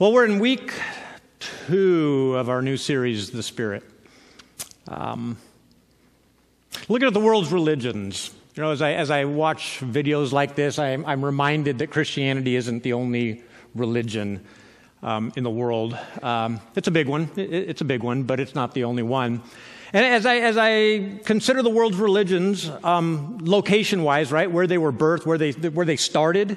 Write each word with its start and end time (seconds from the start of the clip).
Well, 0.00 0.14
we're 0.14 0.24
in 0.24 0.38
week 0.38 0.72
two 1.68 2.34
of 2.38 2.48
our 2.48 2.62
new 2.62 2.78
series, 2.78 3.32
The 3.32 3.42
Spirit. 3.42 3.82
Um, 4.88 5.36
looking 6.88 7.06
at 7.06 7.12
the 7.12 7.20
world's 7.20 7.52
religions, 7.52 8.30
you 8.54 8.62
know, 8.62 8.70
as 8.70 8.80
I, 8.80 8.92
as 8.92 9.10
I 9.10 9.26
watch 9.26 9.80
videos 9.80 10.32
like 10.32 10.54
this, 10.54 10.78
I, 10.78 10.92
I'm 10.92 11.22
reminded 11.22 11.80
that 11.80 11.88
Christianity 11.88 12.56
isn't 12.56 12.82
the 12.82 12.94
only 12.94 13.42
religion 13.74 14.42
um, 15.02 15.34
in 15.36 15.44
the 15.44 15.50
world. 15.50 15.98
Um, 16.22 16.62
it's 16.76 16.88
a 16.88 16.90
big 16.90 17.06
one. 17.06 17.28
It, 17.36 17.52
it's 17.52 17.82
a 17.82 17.84
big 17.84 18.02
one, 18.02 18.22
but 18.22 18.40
it's 18.40 18.54
not 18.54 18.72
the 18.72 18.84
only 18.84 19.02
one. 19.02 19.42
And 19.92 20.06
as 20.06 20.24
I, 20.24 20.36
as 20.36 20.56
I 20.56 21.20
consider 21.26 21.62
the 21.62 21.68
world's 21.68 21.98
religions, 21.98 22.70
um, 22.84 23.36
location 23.42 24.02
wise, 24.02 24.32
right, 24.32 24.50
where 24.50 24.66
they 24.66 24.78
were 24.78 24.94
birthed, 24.94 25.26
where 25.26 25.36
they, 25.36 25.50
where 25.52 25.84
they 25.84 25.96
started, 25.96 26.56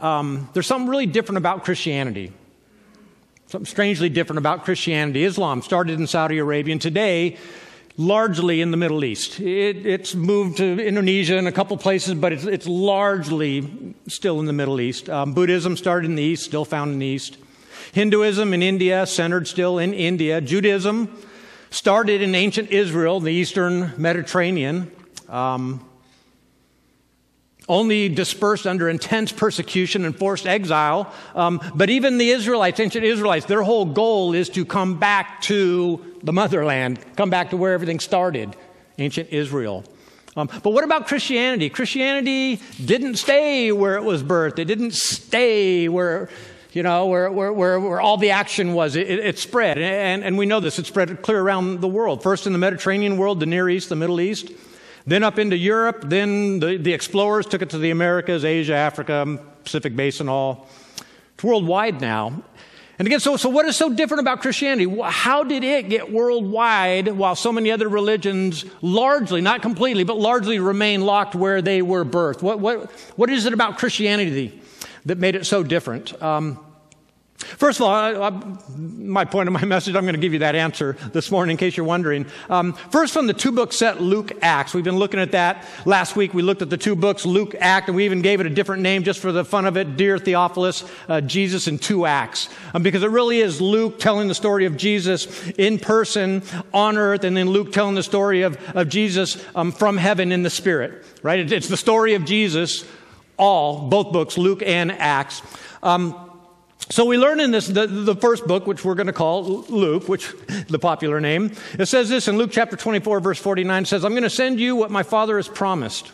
um, 0.00 0.48
there's 0.54 0.66
something 0.66 0.90
really 0.90 1.06
different 1.06 1.38
about 1.38 1.64
Christianity. 1.64 2.32
Something 3.50 3.66
strangely 3.66 4.08
different 4.08 4.38
about 4.38 4.64
Christianity. 4.64 5.24
Islam 5.24 5.60
started 5.60 5.98
in 5.98 6.06
Saudi 6.06 6.38
Arabia, 6.38 6.70
and 6.70 6.80
today, 6.80 7.36
largely 7.96 8.60
in 8.60 8.70
the 8.70 8.76
Middle 8.76 9.04
East. 9.04 9.40
It, 9.40 9.84
it's 9.84 10.14
moved 10.14 10.58
to 10.58 10.80
Indonesia 10.80 11.36
and 11.36 11.48
a 11.48 11.52
couple 11.52 11.76
places, 11.76 12.14
but 12.14 12.32
it's, 12.32 12.44
it's 12.44 12.68
largely 12.68 13.96
still 14.06 14.38
in 14.38 14.46
the 14.46 14.52
Middle 14.52 14.80
East. 14.80 15.10
Um, 15.10 15.32
Buddhism 15.32 15.76
started 15.76 16.08
in 16.10 16.14
the 16.14 16.22
East, 16.22 16.44
still 16.44 16.64
found 16.64 16.92
in 16.92 17.00
the 17.00 17.06
East. 17.06 17.38
Hinduism 17.90 18.54
in 18.54 18.62
India, 18.62 19.04
centered 19.04 19.48
still 19.48 19.80
in 19.80 19.94
India. 19.94 20.40
Judaism 20.40 21.12
started 21.70 22.22
in 22.22 22.36
ancient 22.36 22.70
Israel, 22.70 23.18
the 23.18 23.32
eastern 23.32 23.94
Mediterranean. 23.96 24.92
Um, 25.28 25.84
only 27.70 28.08
dispersed 28.08 28.66
under 28.66 28.88
intense 28.88 29.30
persecution 29.30 30.04
and 30.04 30.18
forced 30.18 30.46
exile. 30.46 31.10
Um, 31.34 31.60
but 31.74 31.88
even 31.88 32.18
the 32.18 32.30
Israelites, 32.30 32.80
ancient 32.80 33.04
Israelites, 33.04 33.46
their 33.46 33.62
whole 33.62 33.84
goal 33.86 34.34
is 34.34 34.48
to 34.50 34.64
come 34.64 34.98
back 34.98 35.40
to 35.42 36.04
the 36.22 36.32
motherland, 36.32 36.98
come 37.16 37.30
back 37.30 37.50
to 37.50 37.56
where 37.56 37.72
everything 37.72 38.00
started, 38.00 38.56
ancient 38.98 39.30
Israel. 39.30 39.84
Um, 40.36 40.48
but 40.62 40.70
what 40.70 40.84
about 40.84 41.06
Christianity? 41.06 41.70
Christianity 41.70 42.60
didn't 42.84 43.16
stay 43.16 43.72
where 43.72 43.96
it 43.96 44.04
was 44.04 44.22
birthed. 44.22 44.58
It 44.58 44.66
didn't 44.66 44.94
stay 44.94 45.88
where, 45.88 46.28
you 46.72 46.82
know, 46.82 47.06
where, 47.06 47.30
where, 47.30 47.52
where, 47.52 47.80
where 47.80 48.00
all 48.00 48.16
the 48.16 48.30
action 48.30 48.74
was. 48.74 48.96
It, 48.96 49.08
it, 49.08 49.18
it 49.20 49.38
spread. 49.38 49.78
And, 49.78 50.24
and 50.24 50.36
we 50.36 50.46
know 50.46 50.60
this. 50.60 50.78
It 50.78 50.86
spread 50.86 51.22
clear 51.22 51.40
around 51.40 51.80
the 51.80 51.88
world. 51.88 52.22
First 52.22 52.46
in 52.46 52.52
the 52.52 52.58
Mediterranean 52.58 53.16
world, 53.16 53.38
the 53.38 53.46
Near 53.46 53.68
East, 53.68 53.88
the 53.88 53.96
Middle 53.96 54.20
East 54.20 54.50
then 55.10 55.24
up 55.24 55.38
into 55.38 55.56
Europe. 55.56 56.04
Then 56.06 56.60
the, 56.60 56.76
the 56.76 56.92
explorers 56.92 57.46
took 57.46 57.62
it 57.62 57.70
to 57.70 57.78
the 57.78 57.90
Americas, 57.90 58.44
Asia, 58.44 58.74
Africa, 58.74 59.38
Pacific 59.64 59.96
Basin, 59.96 60.28
all. 60.28 60.68
It's 61.34 61.44
worldwide 61.44 62.00
now. 62.00 62.42
And 62.98 63.06
again, 63.06 63.18
so, 63.18 63.38
so 63.38 63.48
what 63.48 63.64
is 63.64 63.76
so 63.76 63.92
different 63.94 64.20
about 64.20 64.42
Christianity? 64.42 64.94
How 65.02 65.42
did 65.42 65.64
it 65.64 65.88
get 65.88 66.12
worldwide 66.12 67.08
while 67.08 67.34
so 67.34 67.50
many 67.50 67.70
other 67.70 67.88
religions 67.88 68.66
largely, 68.82 69.40
not 69.40 69.62
completely, 69.62 70.04
but 70.04 70.18
largely 70.18 70.58
remain 70.58 71.00
locked 71.00 71.34
where 71.34 71.62
they 71.62 71.80
were 71.80 72.04
birthed? 72.04 72.42
What, 72.42 72.60
what, 72.60 72.90
what 73.16 73.30
is 73.30 73.46
it 73.46 73.54
about 73.54 73.78
Christianity 73.78 74.60
that 75.06 75.16
made 75.16 75.34
it 75.34 75.46
so 75.46 75.62
different? 75.62 76.22
Um, 76.22 76.62
First 77.40 77.80
of 77.80 77.86
all, 77.86 77.90
I, 77.90 78.28
I, 78.28 78.42
my 78.76 79.24
point 79.24 79.48
of 79.48 79.52
my 79.52 79.64
message, 79.64 79.94
I'm 79.96 80.04
going 80.04 80.14
to 80.14 80.20
give 80.20 80.32
you 80.32 80.40
that 80.40 80.54
answer 80.54 80.96
this 81.12 81.30
morning 81.30 81.54
in 81.54 81.56
case 81.56 81.76
you're 81.76 81.86
wondering. 81.86 82.26
Um, 82.48 82.74
first, 82.74 83.12
from 83.12 83.26
the 83.26 83.34
two 83.34 83.50
book 83.50 83.72
set, 83.72 84.00
Luke 84.00 84.32
Acts. 84.42 84.74
We've 84.74 84.84
been 84.84 84.98
looking 84.98 85.20
at 85.20 85.32
that. 85.32 85.66
Last 85.86 86.16
week, 86.16 86.34
we 86.34 86.42
looked 86.42 86.62
at 86.62 86.70
the 86.70 86.76
two 86.76 86.94
books, 86.94 87.24
Luke 87.24 87.54
Act, 87.58 87.88
and 87.88 87.96
we 87.96 88.04
even 88.04 88.20
gave 88.20 88.40
it 88.40 88.46
a 88.46 88.50
different 88.50 88.82
name 88.82 89.04
just 89.04 89.20
for 89.20 89.32
the 89.32 89.44
fun 89.44 89.66
of 89.66 89.76
it 89.76 89.96
Dear 89.96 90.18
Theophilus, 90.18 90.84
uh, 91.08 91.20
Jesus 91.22 91.66
in 91.66 91.78
Two 91.78 92.06
Acts. 92.06 92.48
Um, 92.74 92.82
because 92.82 93.02
it 93.02 93.10
really 93.10 93.40
is 93.40 93.60
Luke 93.60 93.98
telling 93.98 94.28
the 94.28 94.34
story 94.34 94.66
of 94.66 94.76
Jesus 94.76 95.48
in 95.52 95.78
person 95.78 96.42
on 96.74 96.98
earth, 96.98 97.24
and 97.24 97.36
then 97.36 97.48
Luke 97.48 97.72
telling 97.72 97.94
the 97.94 98.02
story 98.02 98.42
of, 98.42 98.58
of 98.76 98.88
Jesus 98.88 99.42
um, 99.54 99.72
from 99.72 99.96
heaven 99.96 100.30
in 100.30 100.42
the 100.42 100.50
Spirit, 100.50 101.04
right? 101.22 101.40
It, 101.40 101.52
it's 101.52 101.68
the 101.68 101.76
story 101.76 102.14
of 102.14 102.24
Jesus, 102.24 102.84
all, 103.38 103.88
both 103.88 104.12
books, 104.12 104.36
Luke 104.36 104.62
and 104.62 104.92
Acts. 104.92 105.40
Um, 105.82 106.29
so 106.88 107.04
we 107.04 107.18
learn 107.18 107.40
in 107.40 107.50
this, 107.50 107.66
the, 107.66 107.86
the 107.86 108.16
first 108.16 108.46
book, 108.46 108.66
which 108.66 108.84
we're 108.84 108.94
going 108.94 109.06
to 109.06 109.12
call 109.12 109.44
Luke, 109.44 110.08
which 110.08 110.32
the 110.68 110.78
popular 110.78 111.20
name, 111.20 111.52
it 111.78 111.86
says 111.86 112.08
this 112.08 112.26
in 112.26 112.36
Luke 112.36 112.50
chapter 112.52 112.76
24, 112.76 113.20
verse 113.20 113.38
49, 113.38 113.84
says, 113.84 114.04
I'm 114.04 114.12
going 114.12 114.22
to 114.22 114.30
send 114.30 114.58
you 114.58 114.76
what 114.76 114.90
my 114.90 115.02
father 115.02 115.36
has 115.36 115.48
promised, 115.48 116.12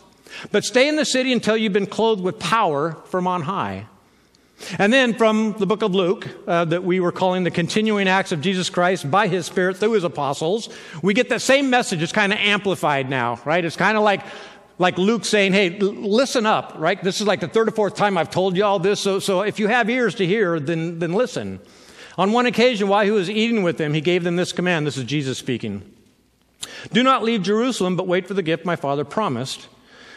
but 0.51 0.63
stay 0.65 0.87
in 0.87 0.95
the 0.95 1.05
city 1.05 1.33
until 1.33 1.57
you've 1.57 1.73
been 1.73 1.87
clothed 1.87 2.21
with 2.21 2.37
power 2.37 2.93
from 3.05 3.27
on 3.27 3.43
high. 3.43 3.87
And 4.79 4.91
then 4.91 5.13
from 5.13 5.53
the 5.59 5.67
book 5.67 5.83
of 5.83 5.93
Luke, 5.93 6.27
uh, 6.47 6.65
that 6.65 6.83
we 6.83 6.99
were 6.99 7.11
calling 7.11 7.43
the 7.43 7.51
continuing 7.51 8.07
acts 8.07 8.31
of 8.31 8.41
Jesus 8.41 8.69
Christ 8.69 9.09
by 9.09 9.27
his 9.27 9.45
Spirit 9.45 9.77
through 9.77 9.91
his 9.91 10.03
apostles, 10.03 10.69
we 11.03 11.13
get 11.13 11.29
that 11.29 11.41
same 11.41 11.69
message. 11.69 12.01
It's 12.01 12.11
kind 12.11 12.33
of 12.33 12.39
amplified 12.39 13.09
now, 13.09 13.39
right? 13.45 13.63
It's 13.63 13.75
kind 13.75 13.97
of 13.97 14.03
like 14.03 14.21
like 14.79 14.97
Luke 14.97 15.25
saying, 15.25 15.53
hey, 15.53 15.71
listen 15.79 16.45
up, 16.45 16.75
right? 16.77 17.01
This 17.03 17.19
is 17.19 17.27
like 17.27 17.39
the 17.39 17.47
third 17.47 17.67
or 17.67 17.71
fourth 17.71 17.95
time 17.95 18.17
I've 18.17 18.29
told 18.29 18.55
you 18.55 18.63
all 18.63 18.79
this, 18.79 18.99
so, 18.99 19.19
so 19.19 19.41
if 19.41 19.59
you 19.59 19.67
have 19.67 19.89
ears 19.89 20.15
to 20.15 20.25
hear, 20.25 20.59
then, 20.59 20.99
then 20.99 21.13
listen. 21.13 21.59
On 22.17 22.31
one 22.31 22.45
occasion, 22.45 22.87
while 22.87 23.03
he 23.03 23.11
was 23.11 23.29
eating 23.29 23.63
with 23.63 23.77
them, 23.77 23.93
he 23.93 24.01
gave 24.01 24.23
them 24.23 24.35
this 24.35 24.51
command. 24.51 24.85
This 24.85 24.97
is 24.97 25.03
Jesus 25.03 25.37
speaking. 25.37 25.93
Do 26.91 27.03
not 27.03 27.23
leave 27.23 27.43
Jerusalem, 27.43 27.95
but 27.95 28.07
wait 28.07 28.27
for 28.27 28.33
the 28.33 28.43
gift 28.43 28.65
my 28.65 28.75
father 28.75 29.03
promised, 29.03 29.67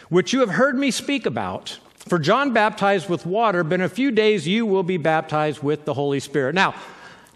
which 0.09 0.33
you 0.33 0.41
have 0.41 0.51
heard 0.51 0.79
me 0.79 0.91
speak 0.91 1.27
about. 1.27 1.79
For 1.97 2.19
John 2.19 2.53
baptized 2.53 3.09
with 3.09 3.27
water, 3.27 3.63
but 3.63 3.75
in 3.75 3.81
a 3.83 3.89
few 3.89 4.11
days 4.11 4.49
you 4.49 4.65
will 4.65 4.83
be 4.83 4.97
baptized 4.97 5.63
with 5.63 5.85
the 5.85 5.95
Holy 5.95 6.21
Spirit. 6.21 6.55
Now, 6.55 6.75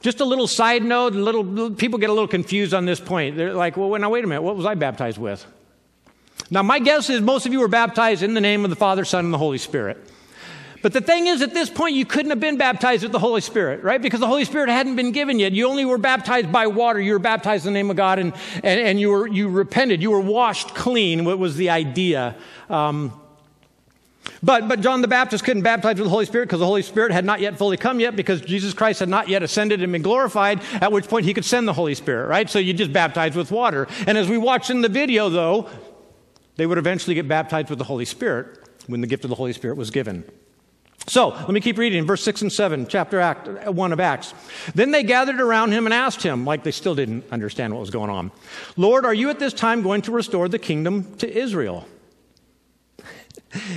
just 0.00 0.20
a 0.20 0.24
little 0.24 0.46
side 0.46 0.82
note, 0.82 1.12
little, 1.12 1.70
people 1.70 1.98
get 1.98 2.10
a 2.10 2.12
little 2.12 2.28
confused 2.28 2.74
on 2.74 2.86
this 2.86 3.00
point. 3.00 3.36
They're 3.36 3.54
like, 3.54 3.76
well, 3.76 3.98
now 3.98 4.10
wait 4.10 4.24
a 4.24 4.26
minute, 4.26 4.42
what 4.42 4.56
was 4.56 4.66
I 4.66 4.74
baptized 4.74 5.18
with? 5.18 5.46
Now, 6.50 6.62
my 6.62 6.78
guess 6.78 7.10
is 7.10 7.20
most 7.20 7.46
of 7.46 7.52
you 7.52 7.60
were 7.60 7.68
baptized 7.68 8.22
in 8.22 8.34
the 8.34 8.40
name 8.40 8.64
of 8.64 8.70
the 8.70 8.76
Father, 8.76 9.04
Son, 9.04 9.24
and 9.24 9.32
the 9.32 9.38
Holy 9.38 9.58
Spirit. 9.58 9.98
But 10.82 10.92
the 10.92 11.00
thing 11.00 11.28
is, 11.28 11.40
at 11.40 11.54
this 11.54 11.70
point, 11.70 11.96
you 11.96 12.04
couldn't 12.04 12.28
have 12.28 12.40
been 12.40 12.58
baptized 12.58 13.04
with 13.04 13.12
the 13.12 13.18
Holy 13.18 13.40
Spirit, 13.40 13.82
right? 13.82 14.02
Because 14.02 14.20
the 14.20 14.26
Holy 14.26 14.44
Spirit 14.44 14.68
hadn't 14.68 14.96
been 14.96 15.12
given 15.12 15.38
yet. 15.38 15.52
You 15.52 15.66
only 15.66 15.86
were 15.86 15.96
baptized 15.96 16.52
by 16.52 16.66
water. 16.66 17.00
You 17.00 17.14
were 17.14 17.18
baptized 17.18 17.66
in 17.66 17.72
the 17.72 17.78
name 17.78 17.88
of 17.88 17.96
God, 17.96 18.18
and, 18.18 18.34
and, 18.56 18.80
and 18.80 19.00
you, 19.00 19.08
were, 19.08 19.26
you 19.26 19.48
repented. 19.48 20.02
You 20.02 20.10
were 20.10 20.20
washed 20.20 20.74
clean, 20.74 21.24
what 21.24 21.38
was 21.38 21.56
the 21.56 21.70
idea. 21.70 22.36
Um, 22.68 23.18
but, 24.42 24.68
but 24.68 24.82
John 24.82 25.00
the 25.00 25.08
Baptist 25.08 25.42
couldn't 25.42 25.62
baptize 25.62 25.96
with 25.96 26.04
the 26.04 26.10
Holy 26.10 26.26
Spirit 26.26 26.48
because 26.48 26.60
the 26.60 26.66
Holy 26.66 26.82
Spirit 26.82 27.12
had 27.12 27.24
not 27.24 27.40
yet 27.40 27.56
fully 27.56 27.78
come 27.78 27.98
yet 27.98 28.14
because 28.14 28.42
Jesus 28.42 28.74
Christ 28.74 29.00
had 29.00 29.08
not 29.08 29.28
yet 29.28 29.42
ascended 29.42 29.82
and 29.82 29.90
been 29.90 30.02
glorified, 30.02 30.60
at 30.82 30.92
which 30.92 31.08
point 31.08 31.24
he 31.24 31.32
could 31.32 31.46
send 31.46 31.66
the 31.66 31.72
Holy 31.72 31.94
Spirit, 31.94 32.28
right? 32.28 32.50
So 32.50 32.58
you 32.58 32.74
just 32.74 32.92
baptize 32.92 33.34
with 33.34 33.50
water. 33.50 33.88
And 34.06 34.18
as 34.18 34.28
we 34.28 34.36
watched 34.36 34.68
in 34.68 34.82
the 34.82 34.90
video, 34.90 35.30
though, 35.30 35.70
they 36.56 36.66
would 36.66 36.78
eventually 36.78 37.14
get 37.14 37.28
baptized 37.28 37.70
with 37.70 37.78
the 37.78 37.84
Holy 37.84 38.04
Spirit 38.04 38.58
when 38.86 39.00
the 39.00 39.06
gift 39.06 39.24
of 39.24 39.30
the 39.30 39.36
Holy 39.36 39.52
Spirit 39.52 39.76
was 39.76 39.90
given. 39.90 40.24
So, 41.06 41.28
let 41.28 41.50
me 41.50 41.60
keep 41.60 41.76
reading. 41.76 42.06
Verse 42.06 42.22
6 42.22 42.42
and 42.42 42.52
7, 42.52 42.86
chapter 42.86 43.20
Act, 43.20 43.48
uh, 43.48 43.70
1 43.70 43.92
of 43.92 44.00
Acts. 44.00 44.32
Then 44.74 44.90
they 44.90 45.02
gathered 45.02 45.38
around 45.38 45.72
him 45.72 45.86
and 45.86 45.92
asked 45.92 46.22
him, 46.22 46.46
like 46.46 46.64
they 46.64 46.70
still 46.70 46.94
didn't 46.94 47.24
understand 47.30 47.74
what 47.74 47.80
was 47.80 47.90
going 47.90 48.08
on, 48.08 48.30
Lord, 48.76 49.04
are 49.04 49.12
you 49.12 49.28
at 49.28 49.38
this 49.38 49.52
time 49.52 49.82
going 49.82 50.00
to 50.02 50.12
restore 50.12 50.48
the 50.48 50.58
kingdom 50.58 51.14
to 51.16 51.30
Israel? 51.30 51.86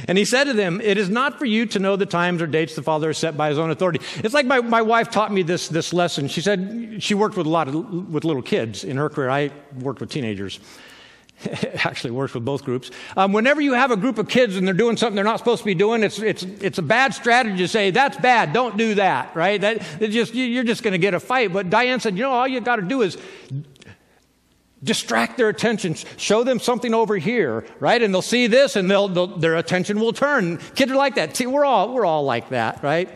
And 0.07 0.17
he 0.17 0.25
said 0.25 0.45
to 0.45 0.53
them, 0.53 0.81
It 0.81 0.97
is 0.97 1.09
not 1.09 1.37
for 1.37 1.45
you 1.45 1.66
to 1.67 1.79
know 1.79 1.95
the 1.95 2.05
times 2.05 2.41
or 2.41 2.47
dates 2.47 2.75
the 2.75 2.81
Father 2.81 3.09
has 3.09 3.17
set 3.17 3.37
by 3.37 3.49
his 3.49 3.59
own 3.59 3.69
authority. 3.71 3.99
It's 4.17 4.33
like 4.33 4.45
my, 4.45 4.61
my 4.61 4.81
wife 4.81 5.11
taught 5.11 5.31
me 5.31 5.43
this, 5.43 5.67
this 5.67 5.93
lesson. 5.93 6.27
She 6.27 6.41
said 6.41 6.97
she 6.99 7.13
worked 7.13 7.37
with 7.37 7.45
a 7.45 7.49
lot 7.49 7.67
of 7.67 8.11
with 8.11 8.23
little 8.23 8.41
kids 8.41 8.83
in 8.83 8.97
her 8.97 9.09
career. 9.09 9.29
I 9.29 9.51
worked 9.79 9.99
with 9.99 10.09
teenagers. 10.09 10.59
It 11.43 11.85
actually 11.85 12.11
works 12.11 12.33
with 12.33 12.45
both 12.45 12.63
groups. 12.63 12.89
Um, 13.15 13.33
whenever 13.33 13.61
you 13.61 13.73
have 13.73 13.91
a 13.91 13.97
group 13.97 14.17
of 14.17 14.27
kids 14.27 14.55
and 14.55 14.65
they're 14.65 14.73
doing 14.73 14.97
something 14.97 15.15
they're 15.15 15.23
not 15.23 15.39
supposed 15.39 15.59
to 15.59 15.65
be 15.65 15.75
doing, 15.75 16.03
it's, 16.03 16.19
it's, 16.19 16.43
it's 16.43 16.77
a 16.77 16.83
bad 16.83 17.13
strategy 17.13 17.57
to 17.57 17.67
say, 17.67 17.91
that's 17.91 18.17
bad, 18.17 18.53
don't 18.53 18.77
do 18.77 18.95
that, 18.95 19.35
right? 19.35 19.61
That, 19.61 19.81
just, 19.99 20.34
you're 20.34 20.63
just 20.63 20.84
going 20.84 20.93
to 20.93 20.97
get 20.97 21.13
a 21.13 21.19
fight. 21.19 21.53
But 21.53 21.69
Diane 21.69 21.99
said, 21.99 22.17
you 22.17 22.23
know, 22.23 22.31
all 22.31 22.47
you 22.47 22.59
got 22.59 22.78
to 22.78 22.81
do 22.81 23.01
is 23.01 23.17
distract 24.84 25.37
their 25.37 25.49
attention, 25.49 25.95
show 26.17 26.43
them 26.43 26.59
something 26.59 26.93
over 26.93 27.17
here, 27.17 27.66
right? 27.79 28.01
And 28.01 28.13
they'll 28.13 28.22
see 28.22 28.47
this 28.47 28.75
and 28.75 28.90
they'll, 28.90 29.07
they'll, 29.07 29.28
their 29.28 29.55
attention 29.55 29.99
will 29.99 30.13
turn. 30.13 30.57
Kids 30.75 30.91
are 30.91 30.95
like 30.95 31.16
that. 31.16 31.35
See, 31.35 31.47
we're 31.47 31.66
all, 31.66 31.93
we're 31.93 32.05
all 32.05 32.23
like 32.23 32.49
that, 32.49 32.83
right? 32.83 33.09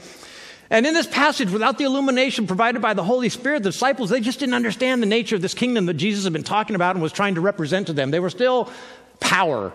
And 0.71 0.88
in 0.88 0.94
this 0.94 1.06
passage, 1.06 1.51
without 1.51 1.77
the 1.77 1.83
illumination 1.83 2.47
provided 2.47 2.81
by 2.81 2.94
the 2.94 3.03
Holy 3.03 3.27
Spirit, 3.27 3.62
the 3.62 3.71
disciples, 3.71 4.09
they 4.09 4.21
just 4.21 4.39
didn't 4.39 4.56
understand 4.56 5.03
the 5.03 5.06
nature 5.06 5.35
of 5.35 5.41
this 5.41 5.53
kingdom 5.53 5.85
that 5.88 5.95
Jesus 5.95 6.23
had 6.23 6.31
been 6.31 6.44
talking 6.44 6.77
about 6.77 6.95
and 6.95 7.03
was 7.03 7.12
trying 7.12 7.35
to 7.35 7.41
represent 7.41 7.88
to 7.88 7.94
them. 7.94 8.09
They 8.09 8.21
were 8.21 8.29
still 8.29 8.71
power. 9.19 9.73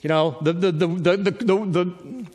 You 0.00 0.08
know, 0.08 0.38
the, 0.40 0.54
the, 0.54 0.72
the, 0.72 0.86
the, 0.86 1.16
the, 1.16 1.64
the 1.66 2.26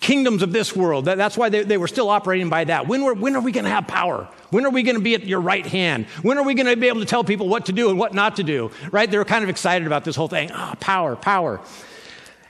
kingdoms 0.00 0.42
of 0.42 0.52
this 0.52 0.74
world. 0.74 1.04
That, 1.04 1.18
that's 1.18 1.36
why 1.36 1.50
they, 1.50 1.64
they, 1.64 1.76
were 1.76 1.88
still 1.88 2.08
operating 2.08 2.48
by 2.48 2.64
that. 2.64 2.88
When, 2.88 3.04
were, 3.04 3.12
when 3.12 3.36
are 3.36 3.42
we 3.42 3.52
going 3.52 3.64
to 3.64 3.70
have 3.70 3.86
power? 3.86 4.26
When 4.48 4.64
are 4.64 4.70
we 4.70 4.82
going 4.82 4.96
to 4.96 5.02
be 5.02 5.14
at 5.14 5.24
your 5.24 5.42
right 5.42 5.66
hand? 5.66 6.06
When 6.22 6.38
are 6.38 6.44
we 6.44 6.54
going 6.54 6.66
to 6.66 6.76
be 6.76 6.88
able 6.88 7.00
to 7.00 7.06
tell 7.06 7.24
people 7.24 7.46
what 7.46 7.66
to 7.66 7.72
do 7.72 7.90
and 7.90 7.98
what 7.98 8.14
not 8.14 8.36
to 8.36 8.42
do? 8.42 8.70
Right? 8.90 9.10
They 9.10 9.18
were 9.18 9.26
kind 9.26 9.44
of 9.44 9.50
excited 9.50 9.86
about 9.86 10.04
this 10.04 10.16
whole 10.16 10.28
thing. 10.28 10.50
Ah, 10.54 10.70
oh, 10.72 10.76
power, 10.76 11.14
power. 11.14 11.60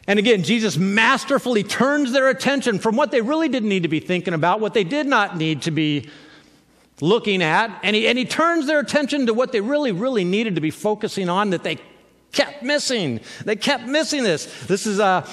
And 0.08 0.18
again, 0.18 0.42
Jesus 0.42 0.78
masterfully 0.78 1.62
turns 1.62 2.12
their 2.12 2.30
attention 2.30 2.78
from 2.78 2.96
what 2.96 3.10
they 3.10 3.20
really 3.20 3.50
didn't 3.50 3.68
need 3.68 3.82
to 3.82 3.90
be 3.90 4.00
thinking 4.00 4.32
about, 4.32 4.58
what 4.58 4.72
they 4.72 4.82
did 4.82 5.06
not 5.06 5.36
need 5.36 5.62
to 5.62 5.70
be 5.70 6.08
looking 7.02 7.42
at, 7.42 7.78
and 7.82 7.94
he, 7.94 8.08
and 8.08 8.16
he 8.16 8.24
turns 8.24 8.66
their 8.66 8.80
attention 8.80 9.26
to 9.26 9.34
what 9.34 9.52
they 9.52 9.60
really, 9.60 9.92
really 9.92 10.24
needed 10.24 10.54
to 10.54 10.62
be 10.62 10.70
focusing 10.70 11.28
on 11.28 11.50
that 11.50 11.62
they 11.62 11.78
kept 12.32 12.62
missing. 12.62 13.20
They 13.44 13.54
kept 13.54 13.84
missing 13.84 14.22
this. 14.22 14.46
This 14.66 14.86
is 14.86 14.98
uh, 14.98 15.28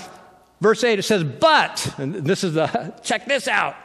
verse 0.59 0.83
8. 0.83 0.99
It 0.99 1.03
says, 1.03 1.23
But, 1.23 1.95
and 1.97 2.13
this 2.13 2.43
is 2.43 2.55
the, 2.55 2.93
check 3.03 3.27
this 3.27 3.47
out. 3.47 3.77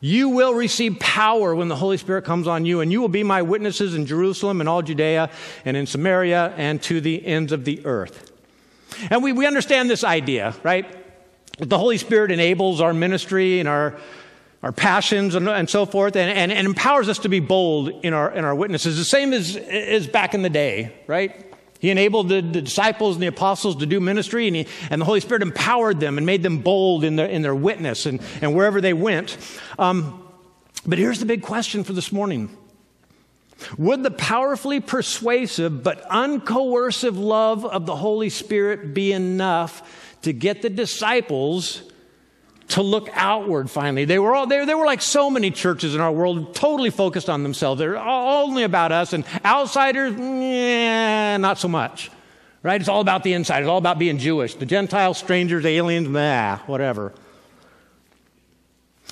You 0.00 0.30
will 0.30 0.54
receive 0.54 0.98
power 0.98 1.54
when 1.54 1.68
the 1.68 1.76
Holy 1.76 1.98
Spirit 1.98 2.24
comes 2.24 2.48
on 2.48 2.64
you, 2.64 2.80
and 2.80 2.90
you 2.90 3.02
will 3.02 3.08
be 3.08 3.22
my 3.22 3.42
witnesses 3.42 3.94
in 3.94 4.06
Jerusalem 4.06 4.60
and 4.60 4.68
all 4.70 4.80
Judea 4.80 5.28
and 5.66 5.76
in 5.76 5.86
Samaria 5.86 6.54
and 6.56 6.82
to 6.84 7.02
the 7.02 7.26
ends 7.26 7.52
of 7.52 7.66
the 7.66 7.84
earth. 7.84 8.29
And 9.10 9.22
we, 9.22 9.32
we 9.32 9.46
understand 9.46 9.90
this 9.90 10.04
idea, 10.04 10.54
right? 10.62 10.86
The 11.58 11.78
Holy 11.78 11.98
Spirit 11.98 12.30
enables 12.30 12.80
our 12.80 12.94
ministry 12.94 13.60
and 13.60 13.68
our, 13.68 13.98
our 14.62 14.72
passions 14.72 15.34
and, 15.34 15.48
and 15.48 15.68
so 15.68 15.86
forth, 15.86 16.16
and, 16.16 16.30
and, 16.30 16.52
and, 16.52 16.66
empowers 16.66 17.08
us 17.08 17.18
to 17.20 17.28
be 17.28 17.40
bold 17.40 17.88
in 18.04 18.12
our, 18.12 18.30
in 18.32 18.44
our 18.44 18.54
witnesses, 18.54 18.96
the 18.96 19.04
same 19.04 19.32
as, 19.32 19.56
as 19.56 20.06
back 20.06 20.34
in 20.34 20.42
the 20.42 20.50
day, 20.50 20.94
right? 21.06 21.46
He 21.80 21.90
enabled 21.90 22.28
the, 22.28 22.42
the, 22.42 22.60
disciples 22.60 23.16
and 23.16 23.22
the 23.22 23.26
apostles 23.26 23.76
to 23.76 23.86
do 23.86 24.00
ministry, 24.00 24.46
and, 24.46 24.56
he, 24.56 24.66
and, 24.90 25.00
the 25.00 25.06
Holy 25.06 25.20
Spirit 25.20 25.42
empowered 25.42 25.98
them 25.98 26.18
and 26.18 26.26
made 26.26 26.42
them 26.42 26.58
bold 26.58 27.04
in 27.04 27.16
their, 27.16 27.26
in 27.26 27.42
their 27.42 27.54
witness 27.54 28.06
and, 28.06 28.20
and 28.42 28.54
wherever 28.54 28.80
they 28.80 28.92
went. 28.92 29.36
Um, 29.78 30.26
but 30.86 30.98
here's 30.98 31.20
the 31.20 31.26
big 31.26 31.42
question 31.42 31.84
for 31.84 31.92
this 31.92 32.12
morning 32.12 32.56
Would 33.78 34.02
the 34.02 34.10
powerfully 34.10 34.80
persuasive 34.80 35.82
but 35.82 36.08
uncoercive 36.08 37.18
love 37.18 37.64
of 37.64 37.86
the 37.86 37.96
Holy 37.96 38.30
Spirit 38.30 38.94
be 38.94 39.12
enough 39.12 40.16
to 40.22 40.32
get 40.32 40.62
the 40.62 40.70
disciples 40.70 41.82
to 42.70 42.82
look 42.82 43.08
outward 43.12 43.68
finally. 43.68 44.04
They 44.04 44.18
were 44.18 44.34
all 44.34 44.46
there. 44.46 44.64
they 44.64 44.74
were 44.74 44.86
like 44.86 45.02
so 45.02 45.28
many 45.28 45.50
churches 45.50 45.94
in 45.94 46.00
our 46.00 46.12
world, 46.12 46.54
totally 46.54 46.90
focused 46.90 47.28
on 47.28 47.42
themselves. 47.42 47.78
They're 47.78 47.98
only 47.98 48.62
about 48.62 48.92
us, 48.92 49.12
and 49.12 49.24
outsiders, 49.44 50.14
yeah, 50.16 51.36
not 51.36 51.58
so 51.58 51.68
much. 51.68 52.10
Right? 52.62 52.80
It's 52.80 52.90
all 52.90 53.00
about 53.00 53.24
the 53.24 53.32
inside. 53.32 53.60
It's 53.60 53.68
all 53.68 53.78
about 53.78 53.98
being 53.98 54.18
Jewish. 54.18 54.54
The 54.54 54.66
Gentiles, 54.66 55.18
strangers, 55.18 55.64
aliens, 55.64 56.08
nah, 56.08 56.58
whatever. 56.66 57.14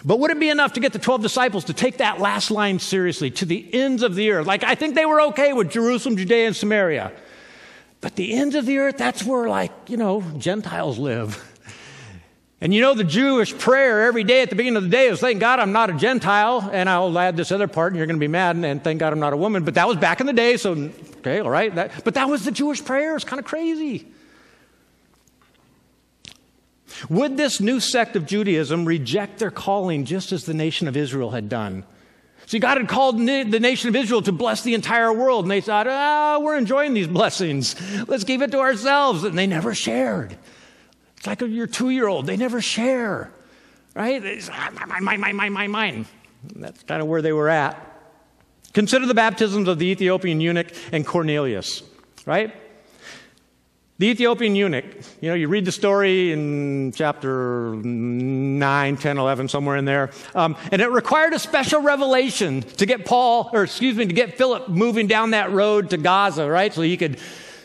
But 0.04 0.20
would 0.20 0.30
it 0.30 0.40
be 0.40 0.48
enough 0.48 0.74
to 0.74 0.80
get 0.80 0.92
the 0.92 0.98
12 0.98 1.22
disciples 1.22 1.64
to 1.64 1.72
take 1.72 1.98
that 1.98 2.20
last 2.20 2.50
line 2.50 2.78
seriously 2.78 3.30
to 3.32 3.44
the 3.44 3.68
ends 3.72 4.02
of 4.02 4.14
the 4.14 4.30
earth? 4.30 4.46
Like, 4.46 4.64
I 4.64 4.74
think 4.74 4.94
they 4.94 5.06
were 5.06 5.20
okay 5.22 5.52
with 5.52 5.70
Jerusalem, 5.70 6.16
Judea, 6.16 6.46
and 6.46 6.56
Samaria. 6.56 7.12
But 8.00 8.14
the 8.14 8.34
ends 8.34 8.54
of 8.54 8.66
the 8.66 8.78
earth, 8.78 8.96
that's 8.96 9.24
where, 9.24 9.48
like, 9.48 9.72
you 9.88 9.96
know, 9.96 10.22
Gentiles 10.38 10.98
live. 10.98 11.44
And 12.60 12.74
you 12.74 12.80
know, 12.80 12.94
the 12.94 13.04
Jewish 13.04 13.56
prayer 13.56 14.06
every 14.06 14.24
day 14.24 14.42
at 14.42 14.50
the 14.50 14.56
beginning 14.56 14.78
of 14.78 14.82
the 14.82 14.88
day 14.88 15.06
is, 15.06 15.20
Thank 15.20 15.38
God 15.38 15.60
I'm 15.60 15.70
not 15.70 15.90
a 15.90 15.92
Gentile. 15.92 16.68
And 16.72 16.90
I'll 16.90 17.16
add 17.16 17.36
this 17.36 17.52
other 17.52 17.68
part, 17.68 17.92
and 17.92 17.98
you're 17.98 18.06
going 18.06 18.16
to 18.16 18.20
be 18.20 18.26
mad, 18.26 18.56
and 18.56 18.82
thank 18.82 18.98
God 18.98 19.12
I'm 19.12 19.20
not 19.20 19.32
a 19.32 19.36
woman. 19.36 19.64
But 19.64 19.74
that 19.74 19.86
was 19.86 19.96
back 19.96 20.20
in 20.20 20.26
the 20.26 20.32
day, 20.32 20.56
so, 20.56 20.90
okay, 21.18 21.38
all 21.38 21.50
right. 21.50 21.72
That, 21.72 22.04
but 22.04 22.14
that 22.14 22.28
was 22.28 22.44
the 22.44 22.50
Jewish 22.50 22.84
prayer. 22.84 23.14
It's 23.14 23.24
kind 23.24 23.38
of 23.38 23.46
crazy. 23.46 24.08
Would 27.08 27.36
this 27.36 27.60
new 27.60 27.80
sect 27.80 28.16
of 28.16 28.26
Judaism 28.26 28.84
reject 28.84 29.38
their 29.38 29.50
calling 29.50 30.04
just 30.04 30.32
as 30.32 30.44
the 30.44 30.54
nation 30.54 30.88
of 30.88 30.96
Israel 30.96 31.30
had 31.30 31.48
done? 31.48 31.84
See, 32.46 32.58
God 32.58 32.78
had 32.78 32.88
called 32.88 33.18
the 33.18 33.60
nation 33.60 33.90
of 33.90 33.96
Israel 33.96 34.22
to 34.22 34.32
bless 34.32 34.62
the 34.62 34.72
entire 34.72 35.12
world, 35.12 35.44
and 35.44 35.50
they 35.50 35.60
thought, 35.60 35.86
ah, 35.86 36.36
oh, 36.36 36.40
we're 36.40 36.56
enjoying 36.56 36.94
these 36.94 37.06
blessings. 37.06 37.76
Let's 38.08 38.24
keep 38.24 38.40
it 38.40 38.52
to 38.52 38.58
ourselves. 38.58 39.24
And 39.24 39.36
they 39.36 39.46
never 39.46 39.74
shared. 39.74 40.36
It's 41.18 41.26
like 41.26 41.42
your 41.42 41.66
two 41.66 41.90
year 41.90 42.06
old, 42.06 42.26
they 42.26 42.36
never 42.36 42.60
share, 42.62 43.30
right? 43.94 44.24
It's 44.24 44.48
mine, 44.48 45.04
mine, 45.04 45.20
mine, 45.20 45.36
mine, 45.36 45.52
mine, 45.52 45.70
mine. 45.70 46.06
That's 46.54 46.82
kind 46.84 47.02
of 47.02 47.08
where 47.08 47.20
they 47.20 47.32
were 47.32 47.48
at. 47.48 47.84
Consider 48.72 49.06
the 49.06 49.14
baptisms 49.14 49.66
of 49.66 49.78
the 49.78 49.86
Ethiopian 49.86 50.40
eunuch 50.40 50.68
and 50.92 51.04
Cornelius, 51.04 51.82
right? 52.24 52.54
The 54.00 54.06
Ethiopian 54.06 54.54
eunuch, 54.54 54.84
you 55.20 55.28
know, 55.28 55.34
you 55.34 55.48
read 55.48 55.64
the 55.64 55.72
story 55.72 56.30
in 56.30 56.92
chapter 56.94 57.74
9, 57.74 58.96
10, 58.96 59.18
11, 59.18 59.48
somewhere 59.48 59.76
in 59.76 59.86
there. 59.86 60.10
Um, 60.36 60.56
and 60.70 60.80
it 60.80 60.88
required 60.92 61.32
a 61.32 61.38
special 61.40 61.82
revelation 61.82 62.62
to 62.62 62.86
get 62.86 63.04
Paul, 63.04 63.50
or 63.52 63.64
excuse 63.64 63.96
me, 63.96 64.06
to 64.06 64.12
get 64.12 64.38
Philip 64.38 64.68
moving 64.68 65.08
down 65.08 65.32
that 65.32 65.50
road 65.50 65.90
to 65.90 65.96
Gaza, 65.96 66.48
right? 66.48 66.72
So 66.72 66.82
he 66.82 66.96
could 66.96 67.18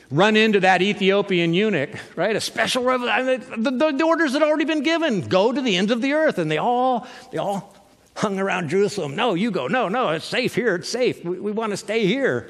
run 0.10 0.36
into 0.36 0.62
that 0.62 0.82
Ethiopian 0.82 1.54
eunuch, 1.54 1.92
right? 2.16 2.36
A 2.36 2.42
special 2.42 2.84
revelation. 2.84 3.62
The, 3.62 3.70
the, 3.70 3.92
the, 3.92 4.04
orders 4.04 4.34
had 4.34 4.42
already 4.42 4.66
been 4.66 4.82
given. 4.82 5.22
Go 5.22 5.52
to 5.52 5.62
the 5.62 5.78
ends 5.78 5.92
of 5.92 6.02
the 6.02 6.14
earth. 6.14 6.40
And 6.40 6.50
they 6.50 6.58
all, 6.58 7.06
they 7.32 7.38
all 7.38 7.76
hung 8.16 8.40
around 8.40 8.70
Jerusalem. 8.70 9.16
No, 9.16 9.36
you 9.36 9.52
go. 9.52 9.68
No, 9.68 9.88
no, 9.88 10.10
it's 10.10 10.26
safe 10.26 10.56
here. 10.56 10.74
It's 10.78 10.90
safe. 10.90 11.24
We, 11.24 11.40
we 11.40 11.52
want 11.52 11.74
to 11.74 11.78
stay 11.78 12.08
here. 12.08 12.50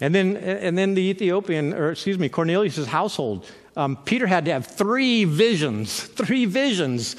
And 0.00 0.14
then, 0.14 0.36
and 0.36 0.76
then 0.76 0.94
the 0.94 1.02
Ethiopian, 1.02 1.72
or 1.72 1.90
excuse 1.92 2.18
me, 2.18 2.28
Cornelius' 2.28 2.86
household. 2.86 3.46
Um, 3.76 3.96
Peter 4.04 4.26
had 4.26 4.44
to 4.46 4.52
have 4.52 4.66
three 4.66 5.24
visions, 5.24 6.02
three 6.02 6.44
visions, 6.46 7.16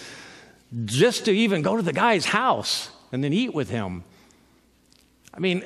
just 0.86 1.26
to 1.26 1.32
even 1.32 1.62
go 1.62 1.78
to 1.78 1.82
the 1.82 1.94
guy's 1.94 2.26
house 2.26 2.90
and 3.12 3.24
then 3.24 3.34
eat 3.34 3.54
with 3.54 3.70
him. 3.70 4.04
I 5.34 5.40
mean, 5.40 5.64